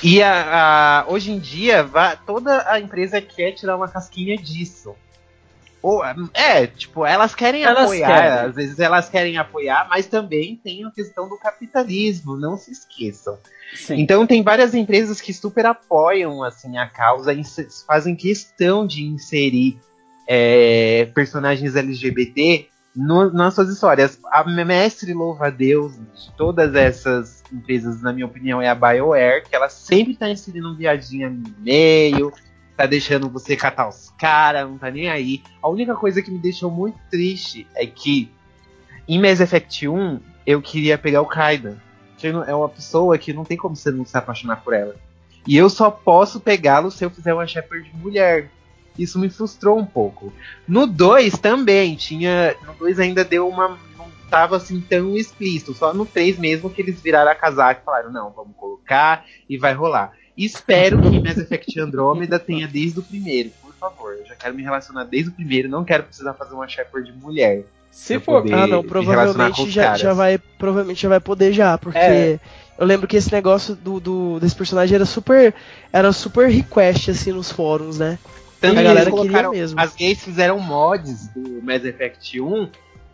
[0.03, 1.89] E a, a, hoje em dia,
[2.24, 4.95] toda a empresa quer tirar uma casquinha disso.
[5.83, 6.01] Ou,
[6.33, 8.49] é, tipo, elas querem Elas apoiar, querem.
[8.49, 13.37] às vezes elas querem apoiar, mas também tem a questão do capitalismo, não se esqueçam.
[13.74, 13.97] Sim.
[13.99, 17.43] Então tem várias empresas que super apoiam assim a causa, e
[17.85, 19.76] fazem questão de inserir
[20.28, 24.18] é, personagens LGBT no- nas suas histórias.
[24.30, 29.45] A mestre louva a Deus de todas essas empresas, na minha opinião, é a BioWare,
[29.49, 32.32] que ela sempre tá inserindo um viadinho no meio,
[32.76, 35.43] tá deixando você catar os caras, não tá nem aí.
[35.62, 38.30] A única coisa que me deixou muito triste é que
[39.09, 41.76] em Mass Effect 1 eu queria pegar o Kaidan.
[42.47, 44.95] É uma pessoa que não tem como você não se apaixonar por ela.
[45.45, 48.49] E eu só posso pegá-lo se eu fizer uma Shepard mulher.
[48.99, 50.32] Isso me frustrou um pouco.
[50.68, 52.55] No 2 também tinha.
[52.66, 53.78] No 2 ainda deu uma.
[53.97, 55.74] Não tava assim tão explícito.
[55.74, 59.57] Só no 3 mesmo que eles viraram a casaca e falaram: não, vamos colocar e
[59.57, 60.12] vai rolar.
[60.36, 64.14] Espero que Mass Effect Andromeda tenha desde o primeiro, por favor.
[64.14, 67.64] Eu já quero me relacionar desde o primeiro, não quero precisar fazer uma Shepard mulher.
[67.90, 68.43] Se for.
[68.51, 70.38] Ah, não, provavelmente já, já vai.
[70.38, 72.40] Provavelmente já vai poder já, porque É.
[72.78, 75.53] eu lembro que esse negócio do, do- desse personagem era super.
[75.93, 78.18] Era super request assim nos fóruns, né?
[78.63, 79.81] Tanto A que galera queria mesmo.
[79.81, 82.71] As gays fizeram mods do Mass Effect 1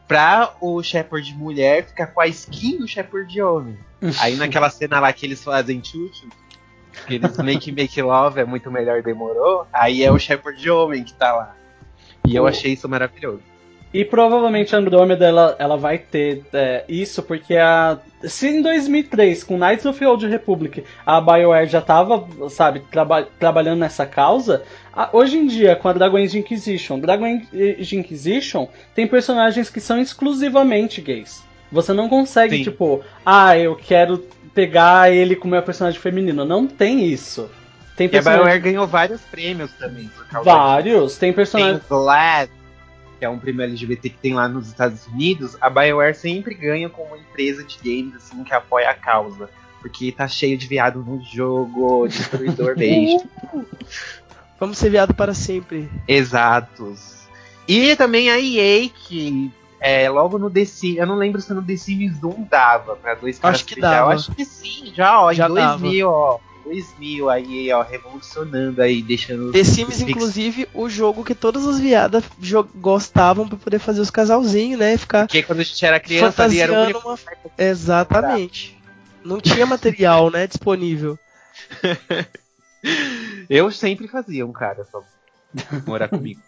[0.07, 3.79] pra o Shepard mulher ficar com a skin do Shepard homem.
[4.21, 6.29] Aí naquela cena lá que eles fazem chuchu,
[7.07, 11.15] que eles make make love é muito melhor demorou, aí é o Shepard homem que
[11.15, 11.57] tá lá.
[12.27, 13.43] E eu achei isso maravilhoso.
[13.93, 17.99] E provavelmente a Andromeda ela, ela vai ter é, isso, porque a.
[18.23, 23.27] Se em 2003, com Knights of the Old Republic, a BioWare já tava, sabe, traba-
[23.39, 24.63] trabalhando nessa causa,
[24.93, 27.25] a- hoje em dia, com a Dragon Age Inquisition, Dragon
[27.79, 31.43] Age Inquisition tem personagens que são exclusivamente gays.
[31.73, 32.65] Você não consegue, Sim.
[32.65, 36.45] tipo, ah, eu quero pegar ele como meu personagem feminino.
[36.45, 37.49] Não tem isso.
[37.97, 38.21] Tem E a.
[38.23, 41.17] BioWare ganhou vários prêmios também por causa Vários.
[41.17, 41.83] Tem Tem personagens.
[41.89, 42.51] GLAAD,
[43.19, 46.89] que é um prêmio LGBT que tem lá nos Estados Unidos, a BioWare sempre ganha
[46.89, 49.51] como uma empresa de games assim que apoia a causa.
[49.81, 53.25] Porque tá cheio de viado no jogo, destruidor beijo.
[54.59, 55.89] Vamos ser viado para sempre.
[56.07, 57.19] Exatos.
[57.67, 61.63] E também a EA, que é, logo no The Sims, eu não lembro se no
[61.63, 63.93] The Sims 1 dava pra dois caras Acho que especial.
[63.93, 64.15] dava.
[64.15, 66.41] Acho que sim, já, ó, Já em 2000, ó.
[66.69, 69.51] 2000, a EA, ó, revolucionando aí, deixando...
[69.53, 74.11] The Sims, inclusive, o jogo que todas as viadas jo- gostavam pra poder fazer os
[74.11, 74.97] casalzinhos, né?
[74.97, 77.09] Ficar Porque quando a gente era criança ali, era único...
[77.09, 77.19] uma...
[77.57, 78.79] Exatamente.
[79.25, 81.19] Não tinha material, né, disponível.
[83.49, 85.03] Eu sempre fazia um cara só
[85.87, 86.41] morar comigo.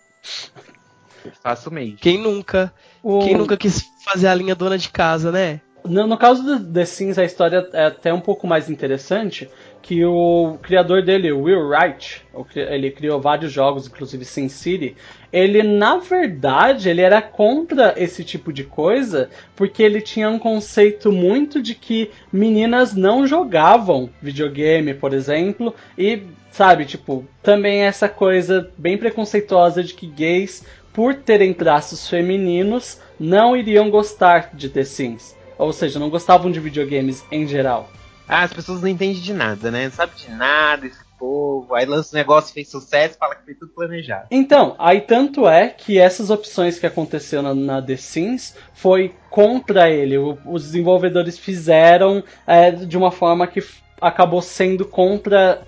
[1.42, 1.96] Facilmente.
[1.96, 2.72] Quem nunca?
[3.02, 5.60] o- Quem nunca quis fazer a linha dona de casa, né?
[5.84, 9.48] No, no caso do The Sims, a história é até um pouco mais interessante,
[9.82, 12.22] que o criador dele, Will Wright,
[12.54, 14.96] ele criou vários jogos, inclusive Sin City,
[15.32, 21.10] ele, na verdade, ele era contra esse tipo de coisa, porque ele tinha um conceito
[21.10, 28.70] muito de que meninas não jogavam videogame, por exemplo, e, sabe, tipo, também essa coisa
[28.76, 35.36] bem preconceituosa de que gays, por terem traços femininos, não iriam gostar de The Sims.
[35.56, 37.88] Ou seja, não gostavam de videogames em geral.
[38.32, 39.84] Ah, as pessoas não entendem de nada, né?
[39.86, 41.74] Não sabe de nada esse povo.
[41.74, 44.26] Aí lança um negócio, fez sucesso, fala que foi tudo planejado.
[44.30, 49.90] Então, aí tanto é que essas opções que aconteceram na, na The Sims foi contra
[49.90, 50.16] ele.
[50.16, 53.60] O- os desenvolvedores fizeram é, de uma forma que
[54.00, 55.62] acabou sendo contra,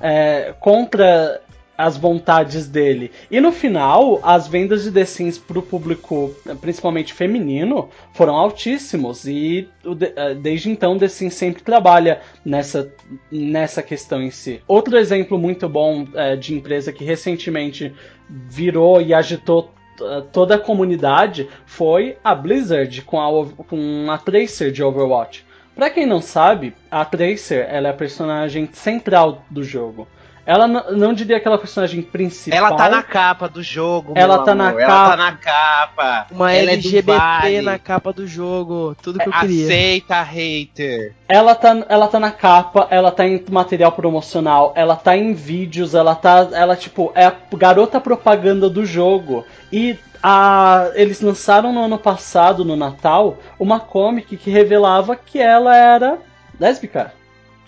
[0.00, 1.40] é, contra
[1.78, 3.12] as vontades dele.
[3.30, 9.24] E no final, as vendas de The Sims pro público, principalmente feminino, foram altíssimos.
[9.24, 9.68] E
[10.16, 12.92] eh, desde então, The Sims sempre trabalha nessa,
[13.30, 14.60] nessa questão em si.
[14.66, 17.94] Outro exemplo muito bom eh, de empresa que recentemente
[18.28, 19.72] virou e agitou
[20.02, 25.46] eh, toda a comunidade foi a Blizzard com a, com a Tracer de Overwatch.
[25.76, 30.08] Pra quem não sabe, a Tracer ela é a personagem central do jogo.
[30.48, 32.58] Ela não diria que ela é a personagem principal.
[32.58, 34.80] Ela tá na capa do jogo, Ela meu tá na amor.
[34.80, 35.10] Ela capa.
[35.10, 36.26] tá na capa.
[36.30, 37.60] Uma Ela é LGBT Vale.
[37.60, 38.96] na capa do jogo.
[39.02, 39.66] Tudo que eu queria.
[39.66, 41.14] Aceita, hater.
[41.28, 45.94] Ela tá, ela tá na capa, ela tá em material promocional, ela tá em vídeos,
[45.94, 46.48] ela tá.
[46.52, 49.44] Ela, tipo, é a garota propaganda do jogo.
[49.70, 55.76] E a, eles lançaram no ano passado, no Natal, uma comic que revelava que ela
[55.76, 56.16] era
[56.58, 57.17] lésbica.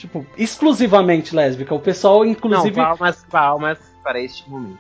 [0.01, 1.75] Tipo, exclusivamente lésbica.
[1.75, 2.75] O pessoal, inclusive.
[2.81, 4.79] Não, palmas, palmas para este momento.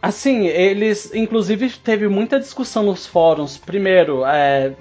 [0.00, 1.12] Assim, eles.
[1.14, 3.56] Inclusive, teve muita discussão nos fóruns.
[3.56, 4.72] Primeiro, é,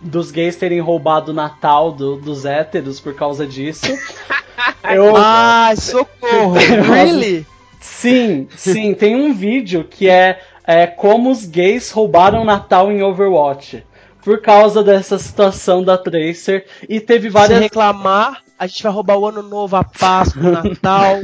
[0.00, 3.86] dos gays terem roubado o Natal do- dos héteros por causa disso.
[4.88, 6.52] Eu- Ai, socorro!
[6.92, 7.46] really?
[7.80, 13.84] Sim, sim, tem um vídeo que é, é como os gays roubaram Natal em Overwatch.
[14.24, 16.64] Por causa dessa situação da Tracer.
[16.88, 17.58] E teve Se várias.
[17.58, 21.16] reclamar, a gente vai roubar o ano novo, a Páscoa, o Natal,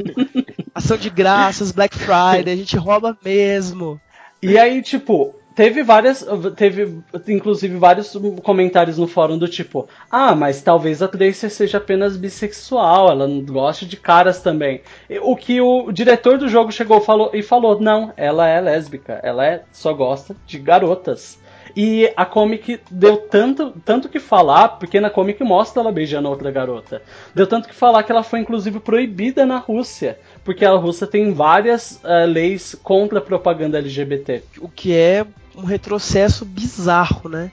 [0.74, 4.00] ação de graças, Black Friday, a gente rouba mesmo.
[4.42, 6.24] E aí, tipo, teve várias.
[6.54, 12.16] Teve, inclusive, vários comentários no fórum do tipo: Ah, mas talvez a Tracer seja apenas
[12.16, 14.82] bissexual, ela não gosta de caras também.
[15.20, 19.44] O que o diretor do jogo chegou falou, e falou: Não, ela é lésbica, ela
[19.44, 21.40] é, só gosta de garotas.
[21.76, 26.50] E a comic deu tanto, tanto que falar, porque na comic mostra ela beijando outra
[26.50, 27.02] garota.
[27.34, 30.18] Deu tanto que falar que ela foi inclusive proibida na Rússia,
[30.48, 34.42] porque a Rússia tem várias eh, leis contra a propaganda LGBT.
[34.60, 37.52] O que é um retrocesso bizarro, né?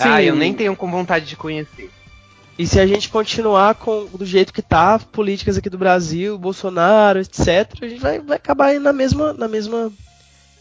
[0.00, 0.40] Ah, eu Sim.
[0.40, 1.88] nem tenho com vontade de conhecer.
[2.58, 7.20] E se a gente continuar com do jeito que tá, políticas aqui do Brasil, Bolsonaro,
[7.20, 9.92] etc., a gente vai, vai acabar indo na mesma, na mesma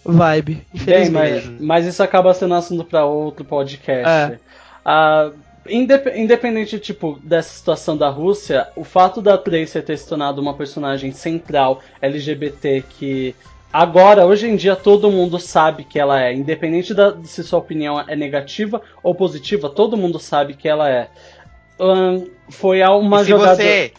[0.06, 1.48] vibe, Bem, infelizmente.
[1.48, 4.08] mas, mas isso acaba sendo assunto para outro podcast.
[4.08, 4.40] É.
[4.86, 5.32] Ah,
[5.70, 11.12] independente tipo dessa situação da Rússia, o fato da Tracer ter se tornado uma personagem
[11.12, 13.36] central LGBT que
[13.72, 18.04] agora, hoje em dia, todo mundo sabe que ela é, independente da, se sua opinião
[18.08, 21.10] é negativa ou positiva, todo mundo sabe que ela é.
[21.80, 23.56] Ahn, foi uma e se jogada.
[23.56, 23.94] você,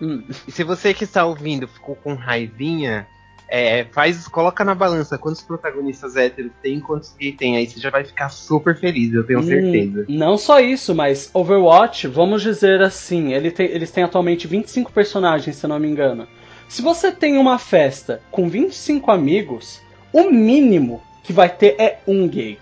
[0.00, 0.24] Hum.
[0.48, 3.06] e se você que está ouvindo ficou com raivinha,
[3.50, 7.56] é, faz, coloca na balança quantos protagonistas héteros tem e quantos gays tem.
[7.56, 10.04] Aí você já vai ficar super feliz, eu tenho Hum, certeza.
[10.08, 15.56] não só isso, mas Overwatch, vamos dizer assim, ele tem- eles têm atualmente 25 personagens,
[15.56, 16.26] se eu não me engano.
[16.68, 19.80] Se você tem uma festa com 25 amigos,
[20.12, 22.58] o mínimo que vai ter é um gay.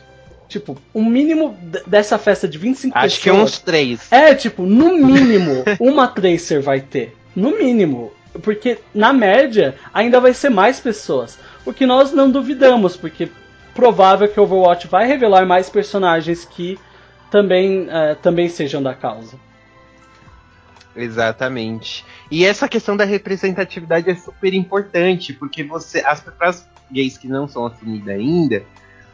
[0.49, 1.55] Tipo, o mínimo
[1.87, 3.51] dessa festa de 25 Acho que pessoas.
[3.53, 4.11] uns três.
[4.11, 7.15] É, tipo, no mínimo, uma Tracer vai ter.
[7.37, 8.11] No mínimo.
[8.43, 11.39] Porque, na média, ainda vai ser mais pessoas.
[11.65, 13.29] O que nós não duvidamos, porque
[13.75, 16.79] provável que Overwatch vai revelar mais personagens que
[17.31, 19.39] também, eh, também sejam da causa.
[20.97, 22.05] Exatamente.
[22.31, 27.47] E essa questão da representatividade é super importante, porque você, as pessoas gays que não
[27.47, 28.65] são assumidas ainda,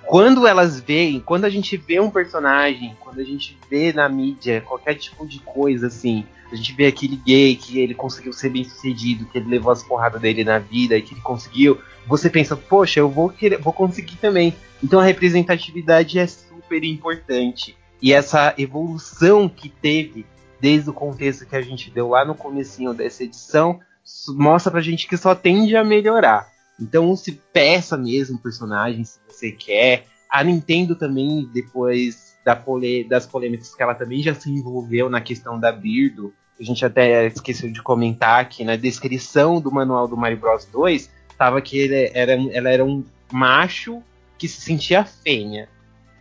[0.07, 4.61] quando elas veem, quando a gente vê um personagem, quando a gente vê na mídia
[4.61, 8.65] qualquer tipo de coisa assim, a gente vê aquele gay que ele conseguiu ser bem
[8.65, 12.57] sucedido, que ele levou as porradas dele na vida e que ele conseguiu, você pensa,
[12.57, 14.55] poxa, eu vou querer, vou conseguir também.
[14.83, 17.77] Então a representatividade é super importante.
[18.01, 20.27] E essa evolução que teve
[20.61, 23.81] desde o contexto que a gente deu lá no comecinho dessa edição,
[24.29, 26.49] mostra pra gente que só tende a melhorar.
[26.81, 30.07] Então se peça mesmo personagem se você quer.
[30.31, 35.21] A Nintendo também, depois da pole- das polêmicas que ela também já se envolveu na
[35.21, 40.17] questão da Birdo, a gente até esqueceu de comentar que na descrição do manual do
[40.17, 44.03] Mario Bros 2 tava que ele era, ela era um macho
[44.39, 45.69] que se sentia fêmea.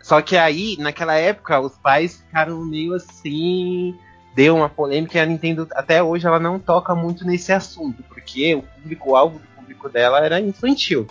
[0.01, 3.95] Só que aí, naquela época, os pais ficaram meio assim.
[4.36, 8.55] Deu uma polêmica e a Nintendo até hoje ela não toca muito nesse assunto, porque
[8.55, 11.07] o público-alvo do público dela era infantil.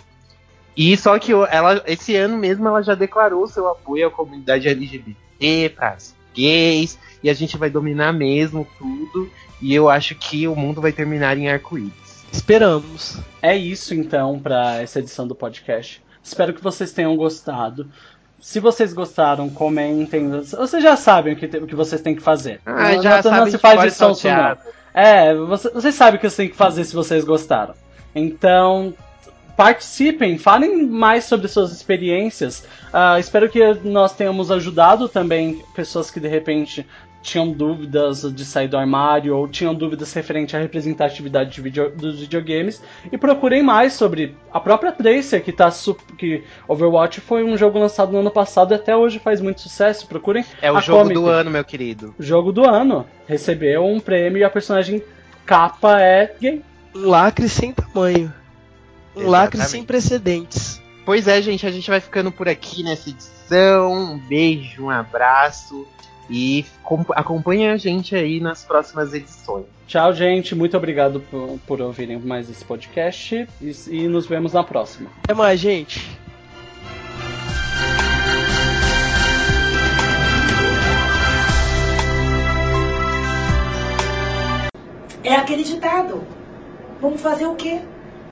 [0.75, 5.69] E só que ela, esse ano mesmo ela já declarou seu apoio à comunidade LGBT,
[5.75, 9.29] para as gays, e a gente vai dominar mesmo tudo.
[9.61, 12.25] E eu acho que o mundo vai terminar em arco-íris.
[12.31, 13.19] Esperamos.
[13.41, 16.01] É isso então para essa edição do podcast.
[16.23, 17.87] Espero que vocês tenham gostado.
[18.39, 20.29] Se vocês gostaram, comentem.
[20.41, 22.59] Vocês já sabem o que, te- o que vocês têm que fazer.
[22.65, 24.57] Ah, não, já não, sabe não de se faz de sonso, não.
[24.93, 27.73] É, você- vocês sabem o que vocês têm que fazer se vocês gostaram.
[28.13, 28.93] Então,
[29.55, 32.65] participem, falem mais sobre suas experiências.
[32.91, 36.85] Ah, espero que nós tenhamos ajudado também pessoas que de repente
[37.21, 42.19] tinham dúvidas de sair do armário ou tinham dúvidas referente à representatividade de video- dos
[42.19, 45.71] videogames e procurem mais sobre a própria Tracer que tá
[46.17, 50.05] que Overwatch foi um jogo lançado no ano passado e até hoje faz muito sucesso.
[50.05, 51.13] Procurem É o a jogo Comic.
[51.21, 52.13] do ano, meu querido.
[52.19, 53.05] jogo do ano.
[53.25, 55.01] Recebeu um prêmio e a personagem
[55.45, 56.61] capa é gay.
[56.93, 58.33] Lacre sem tamanho.
[59.15, 59.29] Um Exatamente.
[59.31, 60.81] lacre sem precedentes.
[61.05, 63.91] Pois é, gente, a gente vai ficando por aqui nessa edição.
[63.91, 65.85] Um beijo, um abraço
[66.29, 69.65] e com- acompanhe a gente aí nas próximas edições.
[69.85, 70.55] Tchau, gente.
[70.55, 75.09] Muito obrigado por, por ouvirem mais esse podcast e, e nos vemos na próxima.
[75.23, 76.01] Até mais, gente.
[85.23, 86.23] É aquele ditado.
[87.01, 87.81] Vamos fazer o quê?